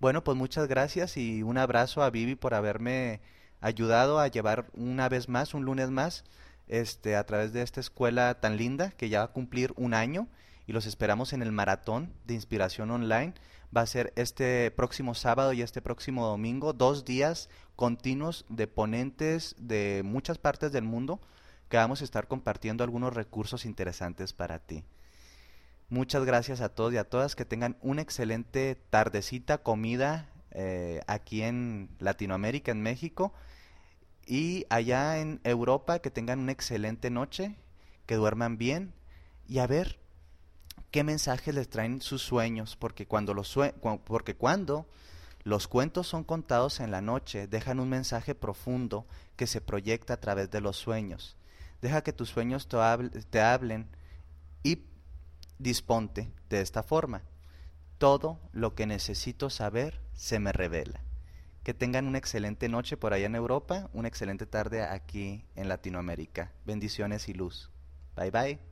[0.00, 3.20] Bueno, pues muchas gracias y un abrazo a Vivi por haberme
[3.60, 6.24] ayudado a llevar una vez más, un lunes más,
[6.66, 10.28] este, a través de esta escuela tan linda que ya va a cumplir un año
[10.66, 13.34] y los esperamos en el maratón de inspiración online.
[13.74, 19.56] Va a ser este próximo sábado y este próximo domingo, dos días continuos de ponentes
[19.58, 21.20] de muchas partes del mundo
[21.70, 24.84] que vamos a estar compartiendo algunos recursos interesantes para ti.
[25.88, 31.42] Muchas gracias a todos y a todas, que tengan una excelente tardecita, comida eh, aquí
[31.42, 33.32] en Latinoamérica, en México
[34.26, 37.56] y allá en Europa que tengan una excelente noche,
[38.04, 38.92] que duerman bien
[39.48, 40.01] y a ver
[40.92, 43.58] qué mensajes les traen sus sueños, porque cuando los,
[44.04, 44.86] porque cuando
[45.44, 50.20] Los cuentos son contados en la noche, dejan un mensaje profundo que se proyecta a
[50.20, 51.36] través de los sueños.
[51.80, 52.76] Deja que tus sueños te,
[53.28, 53.88] te hablen
[54.62, 54.84] y
[55.58, 57.22] disponte de esta forma.
[57.98, 61.00] Todo lo que necesito saber se me revela.
[61.64, 66.52] Que tengan una excelente noche por allá en Europa, una excelente tarde aquí en Latinoamérica.
[66.64, 67.68] Bendiciones y luz.
[68.14, 68.62] Bye bye.